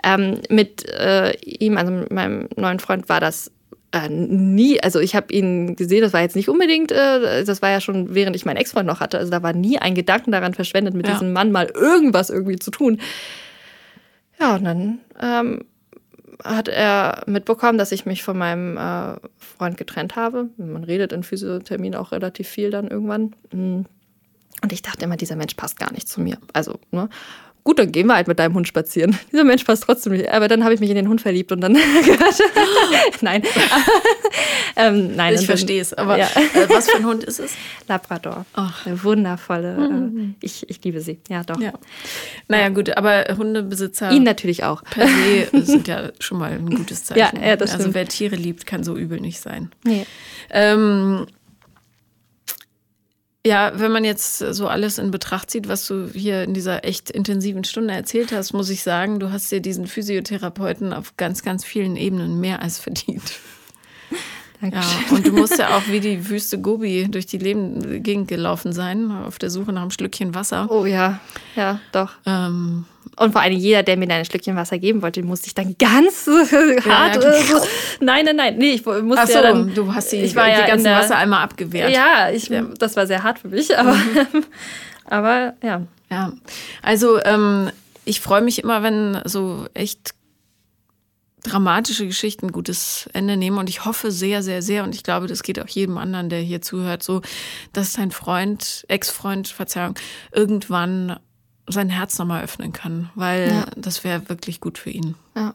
[0.03, 3.51] ähm, mit äh, ihm, also mit meinem neuen Freund, war das
[3.95, 7.71] äh, nie, also ich habe ihn gesehen, das war jetzt nicht unbedingt, äh, das war
[7.71, 10.53] ja schon während ich meinen Ex-Freund noch hatte, also da war nie ein Gedanken daran
[10.53, 11.13] verschwendet, mit ja.
[11.13, 13.01] diesem Mann mal irgendwas irgendwie zu tun.
[14.41, 15.65] Ja, und dann ähm,
[16.43, 20.49] hat er mitbekommen, dass ich mich von meinem äh, Freund getrennt habe.
[20.57, 23.37] Man redet in Physiothermien auch relativ viel dann irgendwann.
[23.53, 26.39] Und ich dachte immer, dieser Mensch passt gar nicht zu mir.
[26.53, 27.09] Also, ne?
[27.65, 29.19] Gut, dann gehen wir halt mit deinem Hund spazieren.
[29.33, 30.29] Dieser Mensch passt trotzdem nicht.
[30.31, 32.43] Aber dann habe ich mich in den Hund verliebt und dann gehört.
[33.23, 33.43] nein.
[34.77, 35.35] ähm, nein.
[35.35, 35.95] Ich verstehe es.
[35.95, 36.27] Aber ja.
[36.27, 37.55] äh, was für ein Hund ist es?
[37.89, 38.45] Labrador.
[38.53, 38.87] Ach.
[38.87, 39.77] Eine wundervolle.
[39.77, 40.35] Mhm.
[40.41, 41.19] Äh, ich, ich liebe sie.
[41.29, 41.59] Ja, doch.
[41.59, 41.73] Ja.
[42.49, 44.13] Naja, gut, aber Hundebesitzer.
[44.13, 44.85] Ihn natürlich auch.
[44.85, 47.41] Per se sind ja schon mal ein gutes Zeichen.
[47.41, 47.95] Ja, ja das also stimmt.
[47.95, 49.71] wer Tiere liebt, kann so übel nicht sein.
[49.85, 50.07] Nee.
[50.51, 51.27] Ähm,
[53.47, 57.11] ja, wenn man jetzt so alles in Betracht zieht, was du hier in dieser echt
[57.11, 61.65] intensiven Stunde erzählt hast, muss ich sagen, du hast dir diesen Physiotherapeuten auf ganz, ganz
[61.65, 63.39] vielen Ebenen mehr als verdient.
[64.71, 65.05] Dankeschön.
[65.11, 68.73] Ja, und du musst ja auch wie die Wüste Gobi durch die Leben Gegend gelaufen
[68.73, 70.71] sein, auf der Suche nach einem Schlückchen Wasser.
[70.71, 71.21] Oh ja,
[71.55, 72.13] ja, doch.
[72.25, 72.87] Ähm,
[73.17, 76.27] und vor allem jeder, der mir ein Schlückchen Wasser geben wollte, musste ich dann ganz
[76.89, 77.23] hart.
[77.23, 77.63] Ja, ja.
[78.01, 78.59] nein, nein, nein.
[78.59, 80.87] Nee, ich musste Ach so, ja dann, du hast die, ich war die ja ganzen
[80.87, 81.93] Wasser einmal abgewehrt.
[81.93, 84.45] Ja, ich, ja, das war sehr hart für mich, aber, mhm.
[85.05, 85.83] aber ja.
[86.11, 86.33] Ja,
[86.83, 87.71] also ähm,
[88.05, 90.15] ich freue mich immer, wenn so echt
[91.45, 93.59] dramatische Geschichte ein gutes Ende nehmen.
[93.59, 96.41] Und ich hoffe sehr, sehr, sehr, und ich glaube, das geht auch jedem anderen, der
[96.41, 97.23] hier zuhört, so,
[97.73, 99.95] dass sein Freund, Ex-Freund, Verzeihung,
[100.33, 101.21] irgendwann
[101.69, 103.67] sein Herz nochmal öffnen kann, weil ja.
[103.77, 105.15] das wäre wirklich gut für ihn.
[105.37, 105.55] Ja.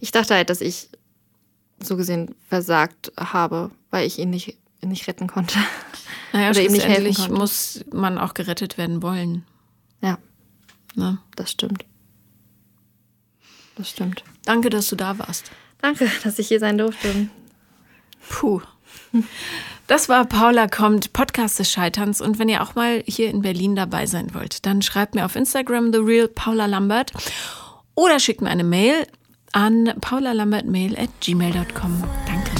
[0.00, 0.88] Ich dachte halt, dass ich
[1.80, 5.58] so gesehen versagt habe, weil ich ihn nicht, nicht retten konnte.
[6.32, 7.32] Naja, Oder ihm nicht helfen konnte.
[7.32, 9.44] muss man auch gerettet werden wollen.
[10.02, 10.18] Ja.
[10.94, 11.18] Ne?
[11.36, 11.84] Das stimmt.
[13.76, 14.24] Das stimmt.
[14.46, 15.50] Danke, dass du da warst.
[15.82, 17.28] Danke, dass ich hier sein durfte.
[18.30, 18.62] Puh.
[19.86, 22.20] Das war Paula kommt, Podcast des Scheiterns.
[22.20, 25.36] Und wenn ihr auch mal hier in Berlin dabei sein wollt, dann schreibt mir auf
[25.36, 27.12] Instagram The Real Paula Lambert
[27.94, 29.06] oder schickt mir eine Mail
[29.52, 32.04] an paulalambertmail at gmail.com.
[32.26, 32.55] Danke.